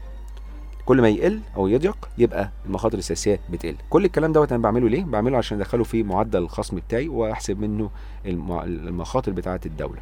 كل 0.85 1.01
ما 1.01 1.09
يقل 1.09 1.39
أو 1.55 1.67
يضيق 1.67 2.09
يبقى 2.17 2.51
المخاطر 2.65 2.97
السياسية 2.97 3.39
بتقل. 3.49 3.75
كل 3.89 4.05
الكلام 4.05 4.31
دوت 4.31 4.51
أنا 4.51 4.61
بعمله 4.61 4.89
ليه؟ 4.89 5.03
بعمله 5.03 5.37
عشان 5.37 5.57
أدخله 5.57 5.83
في 5.83 6.03
معدل 6.03 6.39
الخصم 6.39 6.77
بتاعي 6.77 7.07
وأحسب 7.07 7.59
منه 7.59 7.89
الم- 8.25 8.59
المخاطر 8.59 9.31
بتاعة 9.31 9.61
الدولة. 9.65 9.99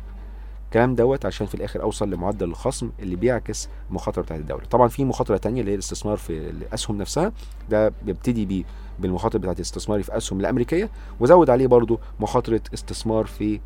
الكلام 0.65 0.95
دوت 0.95 1.25
عشان 1.25 1.47
في 1.47 1.55
الآخر 1.55 1.81
أوصل 1.81 2.09
لمعدل 2.09 2.47
الخصم 2.49 2.89
اللي 2.99 3.15
بيعكس 3.15 3.69
المخاطره 3.89 4.21
بتاعت 4.21 4.39
الدولة. 4.39 4.65
طبعا 4.65 4.87
في 4.87 5.05
مخاطرة 5.05 5.37
تانية 5.37 5.59
اللي 5.61 5.71
هي 5.71 5.75
الاستثمار 5.75 6.17
في 6.17 6.49
الأسهم 6.49 6.97
نفسها 6.97 7.31
ده 7.69 7.93
بيبتدي 8.05 8.45
بيه 8.45 8.63
بالمخاطرة 8.99 9.39
بتاعت 9.39 9.59
استثماري 9.59 10.03
في 10.03 10.17
أسهم 10.17 10.39
الأمريكية 10.39 10.89
وزود 11.19 11.49
عليه 11.49 11.67
برضو 11.67 11.99
مخاطرة 12.19 12.61
استثمار 12.73 13.25
في 13.25 13.59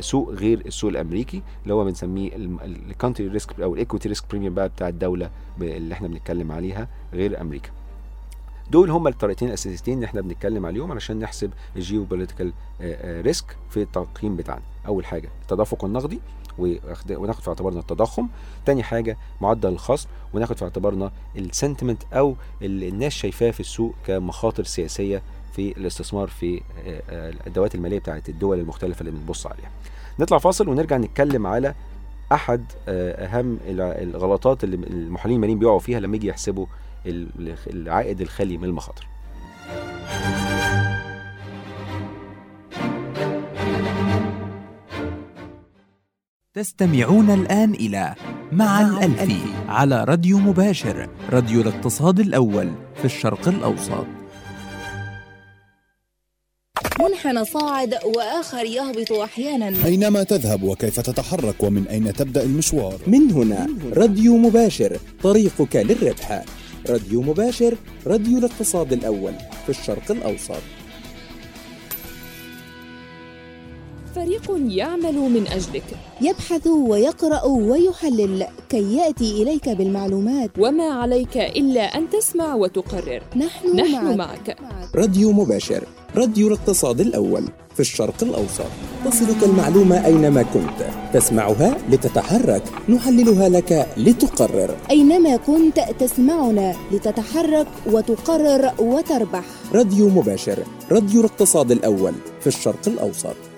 سوق 0.00 0.30
غير 0.30 0.62
السوق 0.66 0.90
الأمريكي 0.90 1.42
اللي 1.62 1.74
هو 1.74 1.84
بنسميه 1.84 2.30
ال 2.64 2.72
country 2.72 3.28
risk 3.28 3.60
أو 3.60 3.74
ال 3.74 3.79
equity 3.79 4.08
risk 4.08 4.24
premium 4.30 4.54
بقى 4.54 4.68
بتاع 4.68 4.88
الدولة 4.88 5.30
اللي 5.60 5.94
إحنا 5.94 6.08
بنتكلم 6.08 6.52
عليها 6.52 6.88
غير 7.12 7.40
أمريكا. 7.40 7.70
دول 8.70 8.90
هما 8.90 9.08
الطريقتين 9.08 9.48
الأساسيتين 9.48 9.94
اللي 9.94 10.06
إحنا 10.06 10.20
بنتكلم 10.20 10.66
عليهم 10.66 10.92
علشان 10.92 11.18
نحسب 11.18 11.50
ال 11.76 12.04
geopolitical 12.04 12.52
risk 13.04 13.56
في 13.70 13.82
التقييم 13.82 14.36
بتاعنا. 14.36 14.62
أول 14.86 15.06
حاجة 15.06 15.28
التدفق 15.42 15.84
النقدي. 15.84 16.20
وناخد 16.58 17.42
في 17.42 17.48
اعتبارنا 17.48 17.80
التضخم. 17.80 18.28
تاني 18.66 18.82
حاجة 18.82 19.16
معدل 19.40 19.68
الخصم 19.68 20.08
وناخد 20.34 20.56
في 20.56 20.64
اعتبارنا 20.64 21.12
ال 21.36 21.43
sentiment 21.43 22.02
أو 22.12 22.36
اللي 22.62 22.88
الناس 22.88 23.12
شايفاه 23.12 23.50
في 23.50 23.60
السوق 23.60 23.94
كمخاطر 24.06 24.64
سياسية 24.64 25.22
في 25.56 25.72
الاستثمار 25.76 26.28
في 26.28 26.56
آه، 26.86 27.02
آه، 27.10 27.30
الأدوات 27.30 27.74
المالية 27.74 27.98
بتاعت 27.98 28.28
الدول 28.28 28.58
المختلفة 28.60 29.00
اللي 29.00 29.10
بنبص 29.10 29.46
عليها. 29.46 29.70
نطلع 30.18 30.38
فاصل 30.38 30.68
ونرجع 30.68 30.96
نتكلم 30.96 31.46
على 31.46 31.74
أحد 32.32 32.64
آه، 32.88 33.26
أهم 33.26 33.58
الغلطات 33.66 34.64
اللي 34.64 34.76
المحللين 34.76 35.36
الماليين 35.36 35.58
بيقعوا 35.58 35.78
فيها 35.78 36.00
لما 36.00 36.16
يجي 36.16 36.26
يحسبوا 36.28 36.66
ال- 37.06 37.56
العائد 37.66 38.20
الخالي 38.20 38.56
من 38.58 38.64
المخاطر. 38.64 39.06
تستمعون 46.56 47.30
الآن 47.30 47.74
إلى 47.74 48.14
مع 48.52 48.80
الألفي 48.80 49.40
على 49.68 50.04
راديو 50.04 50.38
مباشر 50.38 51.08
راديو 51.30 51.60
الاقتصاد 51.60 52.20
الأول 52.20 52.70
في 52.96 53.04
الشرق 53.04 53.48
الأوسط. 53.48 54.06
منحنى 57.00 57.44
صاعد 57.44 57.94
وآخر 58.04 58.64
يهبط 58.64 59.12
أحيانا. 59.12 59.84
أينما 59.84 60.22
تذهب 60.22 60.62
وكيف 60.62 61.00
تتحرك 61.00 61.62
ومن 61.62 61.88
أين 61.88 62.12
تبدأ 62.12 62.42
المشوار؟ 62.42 62.98
من 63.06 63.30
هنا 63.30 63.66
راديو 63.92 64.36
مباشر 64.36 64.98
طريقك 65.22 65.76
للربح. 65.76 66.44
راديو 66.88 67.22
مباشر 67.22 67.74
راديو 68.06 68.38
الاقتصاد 68.38 68.92
الأول 68.92 69.32
في 69.64 69.68
الشرق 69.68 70.10
الأوسط. 70.10 70.62
فريق 74.16 74.60
يعمل 74.68 75.14
من 75.14 75.46
أجلك. 75.46 75.84
يبحث 76.20 76.66
ويقرأ 76.66 77.44
ويحلل 77.44 78.46
كي 78.68 78.96
يأتي 78.96 79.42
إليك 79.42 79.68
بالمعلومات. 79.68 80.50
وما 80.58 80.84
عليك 80.84 81.36
إلا 81.36 81.80
أن 81.80 82.10
تسمع 82.10 82.54
وتقرر. 82.54 83.22
نحن, 83.36 83.76
نحن 83.76 84.16
معك. 84.16 84.56
معك. 84.62 84.96
راديو 84.96 85.32
مباشر. 85.32 85.84
راديو 86.16 86.48
الاقتصاد 86.48 87.00
الأول. 87.00 87.42
في 87.74 87.80
الشرق 87.80 88.14
الأوسط. 88.22 88.70
تصلك 89.04 89.42
المعلومة 89.42 90.06
أينما 90.06 90.42
كنت. 90.42 90.88
تسمعها 91.12 91.78
لتتحرك. 91.90 92.62
نحللها 92.88 93.48
لك 93.48 93.88
لتقرر. 93.96 94.76
أينما 94.90 95.36
كنت 95.36 95.80
تسمعنا 95.98 96.74
لتتحرك 96.92 97.66
وتقرر 97.86 98.70
وتربح. 98.78 99.44
راديو 99.72 100.08
مباشر. 100.08 100.58
راديو 100.92 101.20
الاقتصاد 101.20 101.70
الأول. 101.70 102.12
في 102.40 102.46
الشرق 102.46 102.80
الأوسط. 102.86 103.55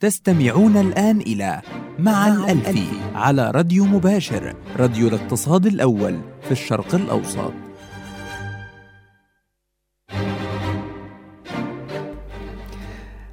تستمعون 0.00 0.76
الآن 0.76 1.20
إلى 1.20 1.62
مع 1.98 2.28
الألفي 2.28 2.86
على 3.14 3.50
راديو 3.50 3.84
مباشر 3.84 4.54
راديو 4.76 5.08
الاقتصاد 5.08 5.66
الأول 5.66 6.20
في 6.42 6.52
الشرق 6.52 6.94
الأوسط. 6.94 7.52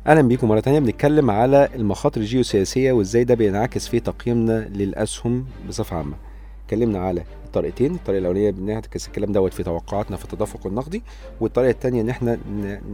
أهلا 0.07 0.21
بيكم 0.21 0.47
مرة 0.47 0.59
تانية. 0.59 0.79
بنتكلم 0.79 1.31
على 1.31 1.69
المخاطر 1.75 2.21
الجيوسياسية 2.21 2.91
وإزاي 2.91 3.23
ده 3.23 3.35
بينعكس 3.35 3.87
في 3.87 3.99
تقييمنا 3.99 4.59
للأسهم 4.69 5.45
بصفة 5.69 5.97
عامة. 5.97 6.15
اتكلمنا 6.65 6.99
على 6.99 7.23
الطريقتين 7.53 7.95
الطريقة 7.95 8.19
الأولانية 8.19 8.51
بنعكس 8.51 9.07
الكلام 9.07 9.31
دوت 9.31 9.53
في 9.53 9.63
توقعاتنا 9.63 10.17
في 10.17 10.23
التدفق 10.23 10.67
النقدي 10.67 11.03
والطريقة 11.41 11.71
الثانية 11.71 12.01
إن 12.01 12.09
إحنا 12.09 12.39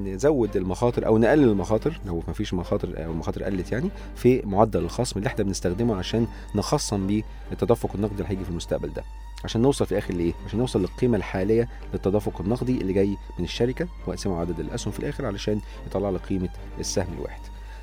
نزود 0.06 0.58
المخاطر 0.58 1.06
أو 1.08 1.18
نقلل 1.18 1.44
المخاطر 1.44 2.00
لو 2.06 2.24
ما 2.28 2.34
فيش 2.34 2.54
مخاطر 2.54 3.06
أو 3.06 3.12
المخاطر 3.12 3.44
قلت 3.44 3.72
يعني 3.72 3.90
في 4.16 4.42
معدل 4.46 4.80
الخصم 4.80 5.20
اللي 5.20 5.28
إحنا 5.28 5.44
بنستخدمه 5.44 5.96
عشان 5.96 6.28
نخصم 6.56 7.08
بيه 7.08 7.24
التدفق 7.52 7.90
النقدي 7.96 8.16
اللي 8.16 8.30
هيجي 8.30 8.44
في 8.44 8.50
المستقبل 8.50 8.94
ده. 8.94 9.04
عشان 9.44 9.62
نوصل 9.62 9.86
في 9.86 9.92
الآخر 9.92 10.14
لإيه؟ 10.14 10.34
عشان 10.46 10.60
نوصل 10.60 10.82
للقيمة 10.82 11.18
الحالية 11.18 11.70
للتدفق 11.94 12.42
النقدي 12.42 12.82
اللي 12.82 12.94
جاي 12.94 13.18
من 13.40 13.46
الشركة 13.46 13.88
وأقسمه 14.08 14.40
عدد 14.40 14.60
الأسهم 14.60 14.94
في 14.94 15.00
الآخر 15.00 15.26
علشان 15.26 15.60
يطلع 15.88 16.10
لك 16.10 16.22
قيمة 16.22 16.50
السهم 16.80 17.14
الواحد. 17.18 17.42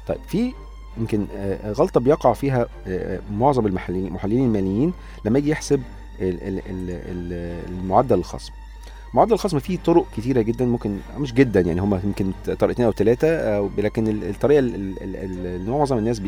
طيب 0.09 0.21
في 0.29 0.53
يمكن 0.99 1.27
آه، 1.37 1.73
غلطة 1.73 2.01
بيقع 2.01 2.33
فيها 2.33 2.67
آه، 2.87 3.21
معظم 3.31 3.67
المحللين 3.67 4.07
المحللين 4.07 4.45
الماليين 4.45 4.93
لما 5.25 5.39
يجي 5.39 5.51
يحسب 5.51 5.83
المعدل 7.69 8.19
الخصم. 8.19 8.53
معدل 9.15 9.33
الخصم 9.33 9.59
فيه 9.59 9.79
طرق 9.85 10.07
كتيرة 10.17 10.41
جدا 10.43 10.65
ممكن 10.65 10.97
مش 11.19 11.33
جدا 11.35 11.61
يعني 11.61 11.81
هم 11.81 12.01
يمكن 12.05 12.33
طريقتين 12.59 12.85
أو 12.87 12.93
ثلاثة 12.93 13.61
لكن 13.79 14.09
ال- 14.09 14.25
الطريقة 14.31 14.59
ال- 14.59 14.75
ال- 14.75 15.03
ال- 15.03 15.47
اللي 15.47 15.71
معظم 15.71 15.99
الناس 15.99 16.23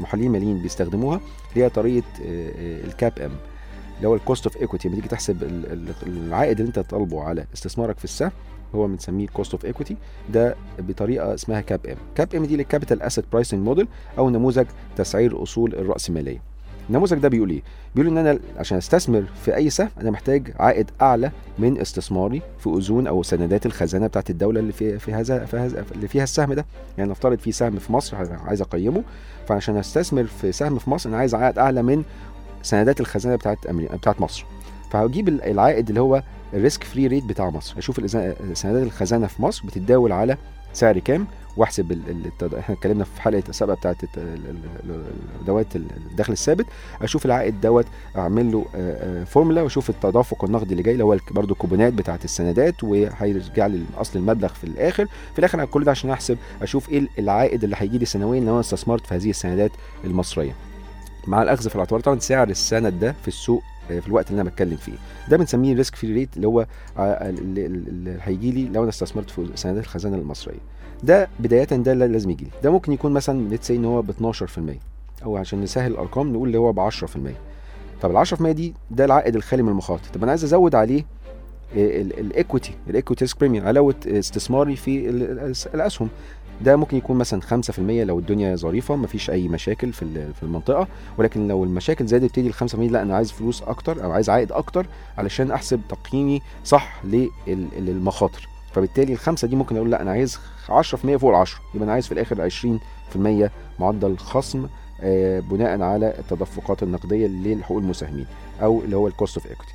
محللين 0.00 0.32
ماليين 0.32 0.58
بيستخدموها 0.62 1.20
هي 1.54 1.68
طريقة 1.68 2.06
آه، 2.26 2.50
آه، 2.50 2.84
ال 2.84 3.18
CAPM 3.18 3.30
اللي 3.96 4.08
هو 4.08 4.14
ال 4.14 4.20
cost 4.20 4.46
of 4.46 4.56
equity 4.56 4.88
لما 4.88 4.96
تيجي 4.96 5.08
تحسب 5.08 5.42
ال- 5.42 5.72
ال- 5.72 5.94
العائد 6.26 6.60
اللي 6.60 6.68
انت 6.68 6.78
طالبه 6.78 7.22
على 7.22 7.44
استثمارك 7.54 7.98
في 7.98 8.04
السهم 8.04 8.30
هو 8.74 8.86
بنسميه 8.86 9.24
ال 9.24 9.30
cost 9.30 9.52
of 9.52 9.64
equity 9.64 9.96
ده 10.32 10.56
بطريقة 10.78 11.34
اسمها 11.34 11.60
CAPM. 11.60 11.96
CAPM 12.14 12.44
دي 12.44 12.56
لل 12.56 12.66
capital 12.66 13.02
asset 13.02 13.24
pricing 13.32 13.64
model 13.66 13.88
أو 14.18 14.30
نموذج 14.30 14.66
تسعير 14.96 15.42
أصول 15.42 15.74
الرأسمالية. 15.74 16.42
النموذج 16.88 17.18
ده 17.18 17.28
بيقول 17.28 17.50
إيه؟ 17.50 17.62
بيقول 17.94 18.10
إن 18.10 18.26
أنا 18.26 18.38
عشان 18.56 18.78
أستثمر 18.78 19.24
في 19.44 19.56
أي 19.56 19.70
سهم 19.70 19.88
أنا 20.00 20.10
محتاج 20.10 20.52
عائد 20.58 20.90
أعلى 21.02 21.30
من 21.58 21.80
استثماري 21.80 22.42
في 22.58 22.68
أذون 22.70 23.06
أو 23.06 23.22
سندات 23.22 23.66
الخزانة 23.66 24.06
بتاعت 24.06 24.30
الدولة 24.30 24.60
اللي 24.60 24.72
في 24.72 24.98
في 24.98 25.12
هذا 25.12 25.44
في 25.44 25.56
هذا 25.56 25.84
اللي 25.94 26.08
فيها 26.08 26.22
السهم 26.22 26.52
ده. 26.52 26.66
يعني 26.98 27.10
نفترض 27.10 27.38
في 27.38 27.52
سهم 27.52 27.78
في 27.78 27.92
مصر 27.92 28.16
عايز 28.46 28.60
أقيمه. 28.60 29.02
فعشان 29.48 29.76
أستثمر 29.76 30.24
في 30.24 30.52
سهم 30.52 30.78
في 30.78 30.90
مصر 30.90 31.08
أنا 31.10 31.16
عايز 31.18 31.34
عائد 31.34 31.58
أعلى 31.58 31.82
من 31.82 32.02
سندات 32.62 33.00
الخزانة 33.00 33.36
بتاعت 33.36 33.66
أمريكا 33.66 33.96
بتاعت 33.96 34.20
مصر. 34.20 34.44
فهجيب 34.90 35.28
ال- 35.28 35.42
العائد 35.42 35.88
اللي 35.88 36.00
هو 36.00 36.22
ال 36.54 36.60
risk 36.60 36.84
free 36.84 37.06
rate 37.06 37.24
بتاع 37.24 37.50
مصر. 37.50 37.78
أشوف 37.78 38.10
سندات 38.54 38.82
الخزانة 38.86 39.26
في 39.26 39.42
مصر 39.42 39.66
بتتداول 39.66 40.12
على 40.12 40.36
سعر 40.78 40.98
كام؟ 40.98 41.26
واحسب 41.56 41.92
إحنا 42.58 42.74
اتكلمنا 42.74 43.04
في 43.04 43.22
حلقة 43.22 43.42
السابقه 43.48 43.74
بتاعت 43.74 43.96
أدوات 45.46 45.76
الدخل 45.76 46.32
الثابت. 46.32 46.66
أشوف 47.02 47.26
العائد 47.26 47.60
دوت 47.60 47.86
اعمل 48.16 48.52
له 48.52 48.66
آه، 48.74 49.20
آه، 49.20 49.24
فورمولا 49.24 49.62
واشوف 49.62 49.90
التدفق 49.90 50.44
النقدي 50.44 50.72
اللي 50.72 50.82
جاي 50.82 50.92
اللي 50.92 51.04
هو 51.04 51.16
برضه 51.30 51.52
الكوبونات 51.52 51.92
بتاعت 51.92 52.24
السندات 52.24 52.84
وهيرجع 52.84 53.66
لي 53.66 53.84
اصل 53.96 54.18
المبلغ 54.18 54.48
في 54.48 54.64
الآخر. 54.64 55.06
في 55.32 55.38
الآخر 55.38 55.64
كل 55.64 55.84
ده 55.84 55.90
عشان 55.90 56.10
احسب 56.10 56.38
أشوف 56.62 56.88
إيه 56.88 57.08
العائد 57.18 57.64
اللي 57.64 57.76
هيجي 57.78 57.98
لي 57.98 58.04
سنويا 58.04 58.40
لو 58.40 58.52
أنا 58.52 58.60
استثمرت 58.60 59.06
في 59.06 59.14
هذه 59.14 59.30
السندات 59.30 59.72
المصرية. 60.04 60.52
مع 61.26 61.42
الأخذ 61.42 61.68
في 61.68 61.74
الاعتبار 61.74 62.00
طبعا 62.00 62.18
سعر 62.18 62.48
السند 62.48 62.98
ده 63.00 63.14
في 63.22 63.28
السوق 63.28 63.62
في 63.88 64.06
الوقت 64.08 64.30
اللي 64.30 64.40
أنا 64.42 64.50
بتكلم 64.50 64.76
فيه. 64.76 64.92
ده 65.28 65.36
بنسميه 65.36 65.74
risk 65.74 65.94
free 65.96 66.12
rate 66.14 66.36
اللي 66.36 66.46
هو 66.48 66.66
اللي 66.98 68.18
هيجي 68.22 68.50
لي 68.52 68.68
لو 68.68 68.80
أنا 68.80 68.88
استثمرت 68.88 69.30
في 69.30 69.46
سندات 69.54 69.84
الخزانة 69.84 70.16
المصرية. 70.16 70.58
ده 71.02 71.28
بداية 71.40 71.64
ده 71.64 71.92
اللي 71.92 72.08
لازم 72.08 72.30
يجي 72.30 72.44
لي. 72.44 72.50
ده 72.62 72.70
ممكن 72.70 72.92
يكون 72.92 73.12
مثلا 73.12 73.48
let's 73.48 73.62
say 73.62 73.70
إن 73.70 73.84
هو 73.84 74.02
ب 74.02 74.10
12% 74.10 75.22
أو 75.24 75.36
عشان 75.36 75.60
نسهل 75.60 75.92
الأرقام 75.92 76.32
نقول 76.32 76.48
اللي 76.48 76.58
هو 76.58 76.72
ب 76.72 76.90
10% 76.90 76.94
طب 78.02 78.10
ال 78.10 78.26
10% 78.26 78.42
دي 78.50 78.74
ده 78.90 79.04
العائد 79.04 79.36
الخالي 79.36 79.62
من 79.62 79.68
المخاطر. 79.68 80.08
طب 80.14 80.22
أنا 80.22 80.30
عايز 80.32 80.44
أزود 80.44 80.74
عليه 80.74 81.04
ال 81.76 81.90
equity 81.90 82.72
ال 82.90 82.95
equity 82.95 83.24
risk 83.24 83.40
premium 83.40 83.66
علاوة 83.66 83.94
استثماري 84.06 84.76
في 84.76 85.08
ال- 85.08 85.22
ال- 85.22 85.54
الأسهم. 85.74 86.08
ده 86.60 86.76
ممكن 86.76 86.96
يكون 86.96 87.16
مثلا 87.18 87.40
5% 87.40 87.78
لو 87.78 88.18
الدنيا 88.18 88.56
ظريفة 88.56 88.96
مفيش 88.96 89.30
أي 89.30 89.48
مشاكل 89.48 89.92
في 89.92 90.32
في 90.32 90.42
المنطقة. 90.42 90.88
ولكن 91.18 91.48
لو 91.48 91.64
المشاكل 91.64 92.06
زادت 92.06 92.24
تبتدي 92.24 92.48
ال 92.48 92.54
5% 92.54 92.74
لا 92.74 93.02
أنا 93.02 93.16
عايز 93.16 93.32
فلوس 93.32 93.62
أكتر 93.62 94.04
أو 94.04 94.12
عايز 94.12 94.30
عائد 94.30 94.52
أكتر 94.52 94.86
علشان 95.18 95.50
أحسب 95.50 95.80
تقييمي 95.88 96.42
صح 96.64 97.00
لل- 97.04 97.30
للمخاطر. 97.78 98.48
فبالتالي 98.72 99.12
الخمسة 99.12 99.48
دي 99.48 99.56
ممكن 99.56 99.76
أقول 99.76 99.90
لا 99.90 100.02
أنا 100.02 100.10
عايز 100.10 100.38
10% 100.68 101.16
فوق 101.16 101.30
ال 101.30 101.36
10 101.36 101.60
يبقى 101.74 101.84
أنا 101.84 101.92
عايز 101.92 102.06
في 102.06 102.12
الآخر 102.12 102.40
20% 103.16 103.50
معدل 103.80 104.18
خصم 104.18 104.66
آه، 105.00 105.40
بناء 105.40 105.82
على 105.82 106.14
التدفقات 106.18 106.82
النقدية 106.82 107.26
لحقوق 107.26 107.78
المساهمين 107.78 108.26
أو 108.62 108.80
اللي 108.80 108.96
هو 108.96 109.06
ال 109.08 109.14
cost 109.14 109.36
of 109.36 109.46
equity 109.46 109.72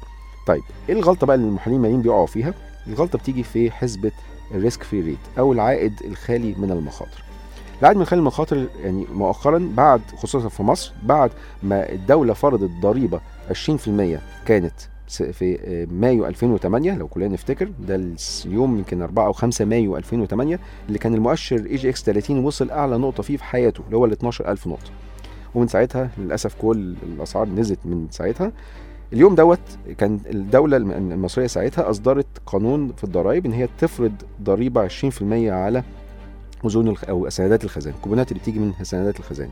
طيب 0.47 0.61
إيه 0.89 0.95
الغلطة 0.95 1.27
بقى 1.27 1.35
اللي 1.35 1.47
المحللين 1.47 1.77
الماليين 1.77 2.01
بيقعوا 2.01 2.25
فيها؟ 2.27 2.53
الغلطة 2.87 3.17
بتيجي 3.19 3.43
في 3.43 3.71
حسبة 3.71 4.11
ال 4.53 4.59
risk 4.59 4.83
free 4.83 5.01
rate 5.01 5.17
أو 5.39 5.53
العائد 5.53 5.93
الخالي 6.05 6.55
من 6.57 6.71
المخاطر. 6.71 7.23
العائد 7.81 7.89
الخالي 7.89 7.97
من 7.97 8.19
المخاطر 8.19 8.67
يعني 8.83 9.05
مؤخرا 9.13 9.69
بعد 9.77 10.01
خصوصا 10.17 10.49
في 10.49 10.63
مصر 10.63 10.93
بعد 11.03 11.31
ما 11.63 11.91
الدولة 11.91 12.33
فرضت 12.33 12.69
ضريبة 12.81 13.19
20% 13.51 14.19
كانت 14.45 14.73
في 15.07 15.59
آه، 15.63 15.85
مايو 15.93 16.25
2008 16.25 16.97
لو 16.97 17.07
كلنا 17.07 17.27
نفتكر 17.27 17.69
ده 17.79 18.01
اليوم 18.45 18.77
يمكن 18.77 19.01
4 19.01 19.25
أو 19.25 19.33
5 19.33 19.65
مايو 19.65 19.97
2008 19.97 20.59
اللي 20.87 20.99
كان 20.99 21.13
المؤشر 21.13 21.55
EGX 21.65 22.03
30 22.03 22.45
وصل 22.45 22.69
أعلى 22.71 22.97
نقطة 22.97 23.23
فيه 23.23 23.37
في 23.37 23.43
حياته 23.43 23.83
اللي 23.85 23.97
هو 23.97 24.05
ال 24.05 24.11
12000 24.11 24.67
نقطة. 24.67 24.91
ومن 25.55 25.67
ساعتها 25.67 26.09
للأسف 26.17 26.55
كل 26.61 26.95
الأسعار 27.03 27.47
نزلت 27.49 27.79
من 27.85 28.07
ساعتها. 28.11 28.51
اليوم 29.13 29.35
دوت 29.35 29.59
كان 29.97 30.19
الدولة 30.25 30.77
الم- 30.77 30.91
المصرية 30.91 31.47
ساعتها 31.47 31.89
أصدرت 31.89 32.25
قانون 32.45 32.93
في 32.97 33.03
الضرائب 33.03 33.45
إن 33.45 33.53
هي 33.53 33.67
تفرض 33.77 34.11
ضريبة 34.43 34.81
20% 34.87 35.51
على 35.51 35.83
اذون. 36.65 36.95
أو 37.09 37.29
سندات 37.29 37.63
الخزانة 37.63 37.95
الكوبونات 37.95 38.31
اللي 38.31 38.39
بتيجي 38.41 38.59
من 38.59 38.73
سندات 38.81 39.19
الخزانة 39.19 39.51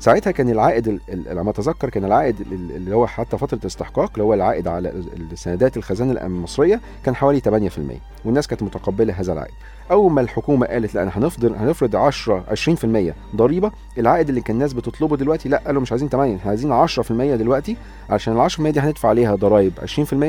ساعتها 0.00 0.30
كان 0.30 0.50
العائد 0.50 0.88
ال- 0.88 1.00
ال- 1.08 1.28
على 1.28 1.44
ما 1.44 1.50
أتذكر 1.50 1.88
كان 1.90 2.04
العائد 2.04 2.40
ال- 2.40 2.52
اللي 2.76 2.94
هو 2.96 3.06
حتى 3.06 3.38
فترة 3.38 3.58
الاستحقاق 3.58 4.10
اللي 4.12 4.22
هو 4.24 4.34
العائد 4.34 4.68
على 4.68 4.88
السندات 5.32 5.76
الخزانة 5.76 6.12
المصرية 6.26 6.80
كان 7.04 7.16
حوالي 7.16 7.40
8% 7.40 8.00
والناس 8.24 8.46
كانت 8.46 8.62
متقبلة 8.62 9.14
هذا 9.20 9.32
العائد. 9.32 9.52
أول 9.90 10.12
ما 10.12 10.20
الحكومة 10.20 10.66
قالت 10.66 10.94
لا 10.94 11.02
أنا 11.02 11.10
هنفضل 11.14 11.54
هنفرض 11.54 11.96
10 11.96 12.44
20% 12.50 13.14
ضريبة 13.36 13.70
العائد 13.98 14.28
اللي 14.28 14.40
كان 14.40 14.56
الناس 14.56 14.72
بتطلبه 14.72 15.16
دلوقتي 15.16 15.48
لا 15.48 15.62
قالوا 15.66 15.82
مش 15.82 15.92
عايزين 15.92 16.08
8 16.08 16.36
إحنا 16.36 16.50
عايزين 16.50 16.72
10% 16.72 17.36
دلوقتي 17.36 17.76
عشان 18.10 18.32
ال 18.40 18.50
10% 18.50 18.60
دي 18.70 18.80
هندفع 18.80 19.08
عليها 19.08 19.34
ضرائب 19.34 19.72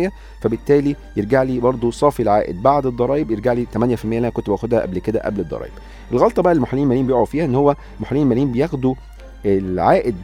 20% 0.08 0.12
فبالتالي 0.42 0.96
يرجع 1.18 1.44
لي 1.44 1.60
برضو 1.60 1.92
صافي 1.92 2.22
العائد. 2.24 2.62
بعد 2.64 2.86
الضرائب 2.86 3.32
يرجع 3.32 3.54
لي 3.54 3.66
8% 3.74 3.78
اللي 4.06 4.18
أنا 4.18 4.30
كنت 4.30 4.50
باخدها 4.50 4.80
قبل 4.82 5.00
كده 5.00 5.20
قبل 5.26 5.40
الضرائب 5.40 5.72
الغلطة 6.12 6.42
بقى 6.42 6.54
المحللين 6.54 6.84
الماليين 6.84 7.08
بيقعوا 7.08 7.26
فيها 7.26 7.46
إن 7.46 7.56
هو 7.56 7.76
المحللين 7.98 8.24
الماليين 8.24 8.52
بياخدوا 8.52 8.96
العائد 9.46 10.16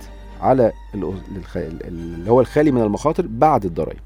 على 0.42 0.72
اللي 0.96 2.32
هو 2.32 2.42
الخالي 2.42 2.72
من 2.72 2.82
المخاطر 2.82 3.28
بعد 3.28 3.66
الضرائب. 3.66 4.00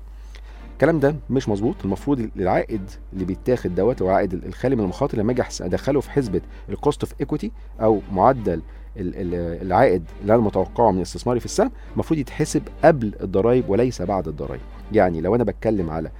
الكلام 0.73 0.99
ده 0.99 1.15
مش 1.29 1.49
مظبوط. 1.49 1.75
المفروض 1.85 2.29
العائد 2.35 2.81
اللي 3.13 3.25
بيتاخد 3.25 3.75
دوت 3.75 4.01
هو 4.01 4.09
العائد 4.09 4.33
الخالي 4.33 4.75
من 4.75 4.83
المخاطر 4.83 5.17
لما 5.17 5.31
أجي 5.31 5.43
أدخله 5.61 6.01
في 6.01 6.11
حسبة 6.11 6.41
ال 6.69 6.76
cost 6.76 7.03
of 7.03 7.13
equity 7.21 7.51
أو 7.81 8.01
معدل 8.13 8.53
ال- 8.97 9.15
ال- 9.15 9.61
العائد 9.65 10.03
اللي 10.21 10.33
أنا 10.35 10.41
متوقعه 10.41 10.91
من 10.91 11.01
استثماري 11.01 11.39
في 11.39 11.45
السهم 11.45 11.71
المفروض 11.93 12.19
يتحسب 12.19 12.61
قبل 12.83 13.13
الضرائب 13.21 13.69
وليس 13.69 14.01
بعد 14.01 14.27
الضرائب. 14.27 14.61
يعني 14.91 15.21
لو 15.21 15.35
أنا 15.35 15.43
بتكلم 15.43 15.89
على 15.89 16.11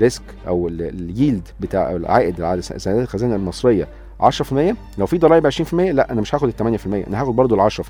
risk 0.00 0.22
أو 0.46 0.68
ال- 0.68 0.82
ال 0.82 0.93
yield 0.93 1.48
بتاع 1.60 1.90
العائد 1.92 2.40
على 2.40 2.62
سندات 2.62 3.02
الخزانة 3.02 3.36
المصرية 3.36 3.88
10% 4.20 4.76
لو 4.98 5.06
في 5.06 5.18
ضرائب 5.18 5.50
20% 5.50 5.72
لا 5.74 6.12
أنا 6.12 6.20
مش 6.20 6.34
هاخد 6.34 6.48
ال 6.60 6.78
8% 6.80 6.86
أنا 7.08 7.22
هاخد 7.22 7.36
برضو 7.36 7.54
ال 7.66 7.70
10% 7.70 7.82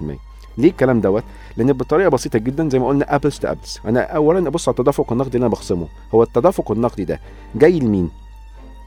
ليه 0.59 0.71
الكلام 0.71 1.01
دوت؟ 1.01 1.25
لأن 1.57 1.73
بطريقة 1.73 2.09
بسيطة 2.09 2.39
جدا 2.39 2.69
زي 2.69 2.79
ما 2.79 2.87
قلنا 2.89 3.15
apples 3.15 3.39
to 3.39 3.49
apples 3.49 3.81
أنا 3.87 4.01
اولا 4.01 4.49
أبص 4.49 4.69
على 4.69 4.75
التدفق 4.79 5.13
النقدي 5.13 5.35
اللي 5.35 5.47
أنا 5.47 5.53
بخصمه. 5.53 5.89
هو 6.15 6.23
التدفق 6.23 6.71
النقدي 6.71 7.05
ده 7.05 7.21
جاي 7.55 7.79
لمين؟ 7.79 8.11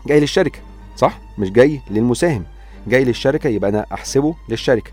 جاي 0.07 0.19
للشركة 0.19 0.59
صح؟ 0.97 1.19
مش 1.37 1.51
جاي 1.51 1.81
للمساهم. 1.91 2.43
جاي 2.87 3.03
للشركة 3.05 3.47
يبقى 3.47 3.69
أنا 3.69 3.85
أحسبه 3.93 4.35
للشركة. 4.49 4.91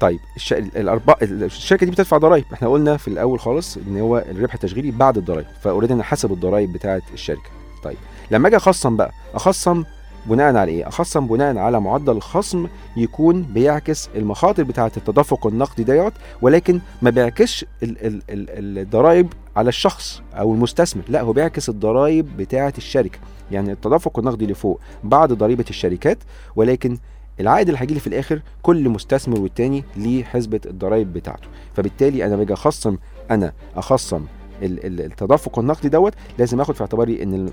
طيب 0.00 0.20
الش... 0.36 0.52
الارباح 0.52 1.16
الشركة 1.22 1.84
دي 1.86 1.90
بتدفع 1.92 2.18
ضرائب 2.18 2.44
إحنا 2.52 2.68
قلنا 2.68 2.96
في 2.96 3.08
الأول 3.08 3.40
خالص 3.40 3.76
إن 3.76 4.00
هو 4.00 4.18
الربح 4.18 4.54
التشغيلي 4.54 4.90
بعد 4.90 5.16
الضرائب 5.18 5.46
فأوريدي 5.62 5.92
أنا 5.94 6.02
حاسب 6.02 6.32
الضرائب 6.32 6.72
بتاعه 6.72 7.02
الشركة. 7.14 7.50
طيب 7.82 7.96
لما 8.30 8.48
أجي 8.48 8.56
أخصم 8.56 8.96
بقى 8.96 9.12
أخصم 9.34 9.84
بناء 10.26 10.56
على 10.56 10.72
إيه 10.72 10.88
اخصم 10.88 11.26
بناء 11.26 11.56
على 11.58 11.80
معدل 11.80 12.12
الخصم 12.12 12.66
يكون 12.96 13.42
بيعكس 13.42 14.08
المخاطر 14.16 14.62
بتاعة 14.62 14.92
التدفق 14.96 15.46
النقدي 15.46 15.84
ديت 15.84 16.12
ولكن 16.42 16.80
ما 17.02 17.10
بيعكسش 17.10 17.64
ال- 17.82 18.06
ال- 18.06 18.22
ال- 18.30 18.78
الضرائب 18.78 19.32
على 19.56 19.68
الشخص 19.68 20.22
أو 20.34 20.54
المستثمر 20.54 21.02
لا 21.08 21.20
هو 21.20 21.32
بيعكس 21.32 21.68
الضرائب 21.68 22.36
بتاعة 22.36 22.72
الشركة. 22.78 23.18
يعني 23.50 23.72
التدفق 23.72 24.18
النقدي 24.18 24.44
اللي 24.44 24.54
فوق 24.54 24.80
بعد 25.04 25.32
ضريبة 25.32 25.64
الشركات 25.70 26.18
ولكن 26.56 26.98
العائد 27.40 27.68
اللي 27.68 27.80
هيجي 27.80 27.94
لي 27.94 28.00
في 28.00 28.06
الآخر 28.06 28.42
كل 28.62 28.88
مستثمر 28.88 29.40
والتاني 29.40 29.84
ليه 29.96 30.24
حسبة 30.24 30.60
الضرائب 30.66 31.12
بتاعته. 31.12 31.48
فبالتالي 31.76 32.26
أنا 32.26 32.36
باجي 32.36 32.52
أخصم 32.52 32.96
أنا 33.30 33.52
أخصم 33.76 34.24
التدفق 34.62 35.58
النقدي 35.58 35.88
دوت 35.88 36.12
لازم 36.38 36.60
اخد 36.60 36.74
في 36.74 36.80
اعتباري 36.80 37.22
إن 37.22 37.50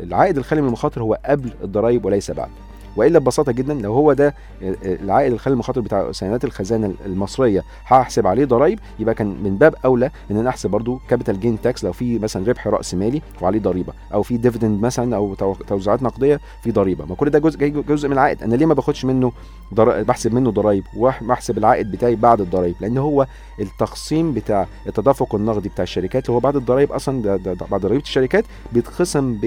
العائد 0.00 0.38
الخالي 0.38 0.60
من 0.62 0.68
المخاطر 0.68 1.02
هو 1.02 1.18
قبل 1.24 1.50
الضرائب 1.64 2.04
وليس 2.04 2.30
بعد. 2.30 2.50
وإلا 2.96 3.18
ببساطة 3.18 3.52
جدا 3.52 3.74
لو 3.74 3.92
هو 3.94 4.12
ده 4.12 4.34
العائد 4.62 5.32
الخالي 5.32 5.54
المخاطر 5.54 5.80
بتاع 5.80 6.12
سندات 6.12 6.44
الخزانة 6.44 6.94
المصرية 7.06 7.64
هحسب 7.86 8.26
عليه 8.26 8.44
ضرائب 8.44 8.78
يبقى 8.98 9.14
كان 9.14 9.26
من 9.42 9.56
باب 9.56 9.74
أولى 9.84 10.10
إن 10.30 10.36
أنا 10.36 10.48
أحسب 10.50 10.70
برضو 10.70 11.00
capital 11.08 11.40
gain 11.40 11.60
tax 11.60 11.84
لو 11.84 11.92
في 11.92 12.18
مثلا 12.18 12.46
ربح 12.48 12.66
رأس 12.68 12.94
مالي 12.94 13.22
وعليه 13.42 13.60
ضريبة 13.60 13.92
أو 14.14 14.22
في 14.22 14.36
dividend 14.36 14.82
مثلا 14.82 15.16
أو 15.16 15.34
تو- 15.34 15.54
توزيعات 15.54 16.02
نقدية 16.02 16.40
في 16.62 16.70
ضريبة 16.72 17.04
ما 17.04 17.14
كل 17.14 17.30
ده 17.30 17.38
جزء 17.38 17.68
جزء 17.68 18.08
من 18.08 18.12
العائد 18.14 18.42
أنا 18.42 18.54
ليه 18.56 18.66
ما 18.66 18.74
باخدش 18.74 19.04
منه. 19.04 19.32
بحسب 19.72 20.34
منه 20.34 20.50
ضرائب 20.50 20.84
وبحسب 20.96 21.58
العائد 21.58 21.90
بتاعي 21.90 22.16
بعد 22.16 22.40
الضرائب 22.40 22.74
لأن 22.80 22.98
هو 22.98 23.26
التقسيم 23.60 24.32
بتاع 24.32 24.66
التدفق 24.86 25.34
النقدي 25.34 25.68
بتاع 25.68 25.82
الشركات 25.82 26.24
اللي 26.26 26.34
هو 26.36 26.40
بعد 26.40 26.56
الضرائب 26.56 26.92
أصلا 26.92 27.22
ده 27.22 27.36
ده 27.36 27.66
بعد 27.70 27.80
ضريبة 27.80 28.02
الشركات 28.02 28.44
بيتخصم 28.72 29.38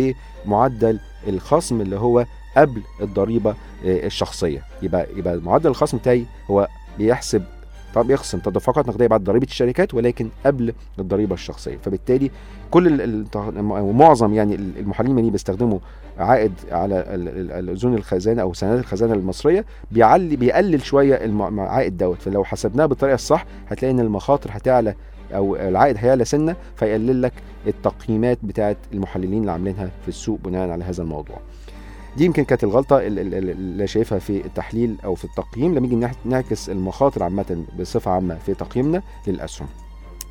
بمعدل 0.45 0.99
الخصم 1.27 1.81
اللي 1.81 1.95
هو 1.99 2.25
قبل 2.57 2.81
الضريبة 3.01 3.49
آه، 3.85 4.05
الشخصية. 4.05 4.63
يبقى 4.81 5.07
يبقى 5.15 5.37
معدل 5.37 5.69
الخصم 5.69 5.97
بتاعي 5.97 6.25
هو 6.51 6.67
بيحسب 6.97 7.43
طب 7.95 8.07
بيخصم 8.07 8.39
تدفقات 8.39 8.87
نقدية 8.87 9.07
بعد 9.07 9.23
ضريبة 9.23 9.45
الشركات 9.47 9.93
ولكن 9.93 10.29
قبل 10.45 10.73
الضريبة 10.99 11.33
الشخصية. 11.33 11.77
فبالتالي 11.77 12.31
كل 12.71 13.25
معظم 13.93 14.33
يعني 14.33 14.55
المحللين 14.55 15.11
الماليين 15.11 15.31
بيستخدموا 15.31 15.79
عائد 16.17 16.51
على 16.71 16.99
ال- 16.99 17.27
ال- 17.27 17.51
الاذون 17.51 17.93
الخزانة 17.93 18.41
أو 18.41 18.53
سندات 18.53 18.79
الخزانة 18.79 19.13
المصرية. 19.13 19.65
بيعلي 19.91 20.35
بيقلل 20.35 20.81
شوية 20.81 21.25
العائد 21.25 21.97
دوت. 21.97 22.21
فلو 22.21 22.43
حسبناه 22.43 22.85
بالطريقة 22.85 23.15
الصح 23.15 23.45
هتلاقي 23.69 23.91
إن 23.91 23.99
المخاطر 23.99 24.49
هتعلى 24.53 24.95
أو 25.35 25.55
العائد 25.55 25.97
هيعلى 25.97 26.25
سنة 26.25 26.55
فيقلل 26.75 27.21
لك 27.21 27.33
التقييمات 27.67 28.37
بتاعه 28.43 28.75
المحللين 28.93 29.39
اللي 29.41 29.51
عاملينها 29.51 29.91
في 30.01 30.07
السوق 30.07 30.39
بناء 30.43 30.69
على 30.69 30.83
هذا 30.83 31.03
الموضوع. 31.03 31.37
دي 32.17 32.25
يمكن 32.25 32.43
كانت 32.43 32.63
الغلطة 32.63 32.97
ال- 32.97 33.19
ال- 33.19 33.33
ال- 33.35 33.49
اللي 33.49 33.87
شايفها 33.87 34.19
في 34.19 34.45
التحليل 34.45 34.95
أو 35.05 35.15
في 35.15 35.25
التقييم. 35.25 35.71
لما 35.75 35.87
نيجي 35.87 36.07
نعكس 36.25 36.69
المخاطر 36.69 37.23
عامة 37.23 37.63
بصفة 37.79 38.11
عامة 38.11 38.37
في 38.45 38.53
تقييمنا 38.53 39.01
للأسهم. 39.27 39.67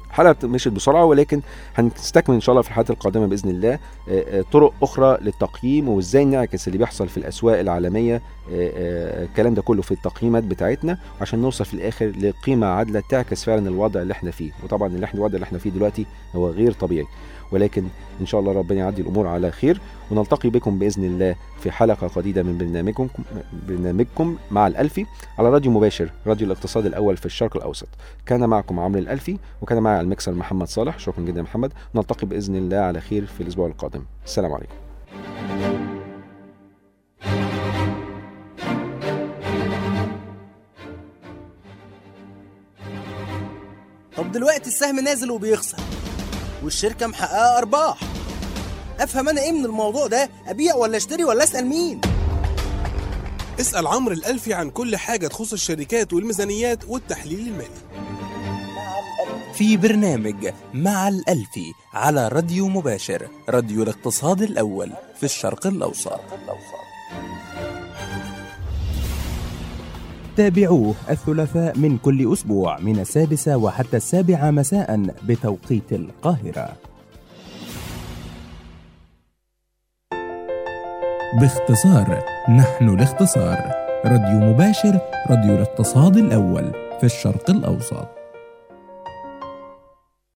الحلقة 0.08 0.48
مشيت 0.48 0.72
بسرعة 0.72 1.04
ولكن 1.04 1.40
هنستكمل 1.74 2.34
إن 2.34 2.40
شاء 2.40 2.52
الله 2.52 2.62
في 2.62 2.68
الحلقات 2.68 2.90
القادمة 2.90 3.26
بإذن 3.26 3.50
الله 3.50 3.72
آه، 3.72 3.78
آه، 4.08 4.44
طرق 4.52 4.74
أخرى 4.82 5.18
للتقييم 5.20 5.88
وإزاي 5.88 6.24
نعكس 6.24 6.68
اللي 6.68 6.78
بيحصل 6.78 7.08
في 7.08 7.16
الأسواق 7.16 7.58
العالمية 7.58 8.22
آه، 8.52 9.24
الكلام 9.24 9.54
ده 9.54 9.62
كله 9.62 9.82
في 9.82 9.92
التقييمات 9.92 10.44
بتاعتنا 10.44 10.98
عشان 11.20 11.38
نوصل 11.38 11.64
في 11.64 11.74
الآخر 11.74 12.06
لقيمة 12.06 12.66
عادلة 12.66 13.02
تعكس 13.10 13.44
فعلا 13.44 13.68
الوضع 13.68 14.02
اللي 14.02 14.12
إحنا 14.12 14.30
فيه. 14.30 14.50
وطبعا 14.64 14.88
اللي 14.88 15.04
إحنا 15.04 15.18
الوضع 15.20 15.34
اللي 15.34 15.44
إحنا 15.44 15.58
فيه 15.58 15.70
دلوقتي 15.70 16.06
هو 16.36 16.48
غير 16.50 16.72
طبيعي. 16.72 17.06
ولكن 17.52 17.84
إن 18.20 18.26
شاء 18.26 18.40
الله 18.40 18.52
ربنا 18.52 18.78
يعدي 18.78 19.02
الأمور 19.02 19.26
على 19.26 19.50
خير 19.50 19.80
ونلتقي 20.10 20.50
بكم 20.50 20.78
بإذن 20.78 21.04
الله 21.04 21.36
في 21.60 21.70
حلقة 21.70 22.10
جديده 22.20 22.42
من 22.42 22.58
برنامجكم 22.58 23.08
برنامجكم 23.68 24.36
مع 24.50 24.66
الالفي 24.66 25.06
على 25.38 25.50
راديو 25.50 25.72
مباشر 25.72 26.10
راديو 26.26 26.46
الاقتصاد 26.46 26.86
الأول 26.86 27.16
في 27.16 27.26
الشرق 27.26 27.56
الأوسط. 27.56 27.88
كان 28.26 28.48
معكم 28.48 28.80
عمرو 28.80 29.00
الالفي 29.00 29.38
وكان 29.62 29.82
معي 29.82 29.94
على 29.94 30.04
المكسر 30.04 30.32
محمد 30.34 30.68
صالح. 30.68 30.98
شكرا 30.98 31.24
جدا 31.24 31.42
محمد. 31.42 31.72
نلتقي 31.94 32.26
بإذن 32.26 32.56
الله 32.56 32.76
على 32.76 33.00
خير 33.00 33.26
في 33.26 33.40
الأسبوع 33.42 33.66
القادم. 33.66 34.02
السلام 34.24 34.52
عليكم. 34.52 34.74
طب 44.16 44.32
دلوقتي 44.32 44.68
السهم 44.68 45.00
نازل 45.00 45.30
وبيخسر. 45.30 45.78
والشركة 46.62 47.06
محققة 47.06 47.58
أرباح. 47.58 47.98
أفهم 49.00 49.28
أنا 49.28 49.40
إيه 49.40 49.52
من 49.52 49.64
الموضوع 49.64 50.06
ده؟ 50.06 50.30
أبيع 50.46 50.74
ولا 50.74 50.96
أشتري 50.96 51.24
ولا 51.24 51.44
أسأل 51.44 51.66
مين؟ 51.66 52.00
اسأل 53.60 53.86
عمرو 53.86 54.14
الألفي 54.14 54.54
عن 54.54 54.70
كل 54.70 54.96
حاجة 54.96 55.26
تخص 55.26 55.52
الشركات 55.52 56.12
والميزانيات 56.12 56.78
والتحليل 56.88 57.40
المالي. 57.40 58.08
في 59.54 59.76
برنامج 59.76 60.52
مع 60.74 61.08
الألفي 61.08 61.72
على 61.94 62.28
راديو 62.28 62.68
مباشر 62.68 63.28
راديو 63.48 63.82
الاقتصاد 63.82 64.42
الأول 64.42 64.92
في 65.16 65.22
الشرق 65.24 65.66
الأوسط. 65.66 66.20
تابعوه 70.38 70.94
الثلاثاء 71.10 71.78
من 71.78 71.98
كل 71.98 72.32
أسبوع 72.32 72.78
من 72.80 72.98
السادسة 72.98 73.56
وحتى 73.56 73.96
السابعة 73.96 74.50
مساء 74.50 75.06
بتوقيت 75.28 75.92
القاهرة. 75.92 76.68
باختصار 81.40 82.24
نحن 82.48 82.88
الاختصار 82.88 83.72
راديو 84.04 84.40
مباشر 84.40 85.00
راديو 85.30 85.54
الاقتصاد 85.54 86.16
الأول 86.16 86.72
في 87.00 87.04
الشرق 87.04 87.50
الأوسط. 87.50 88.17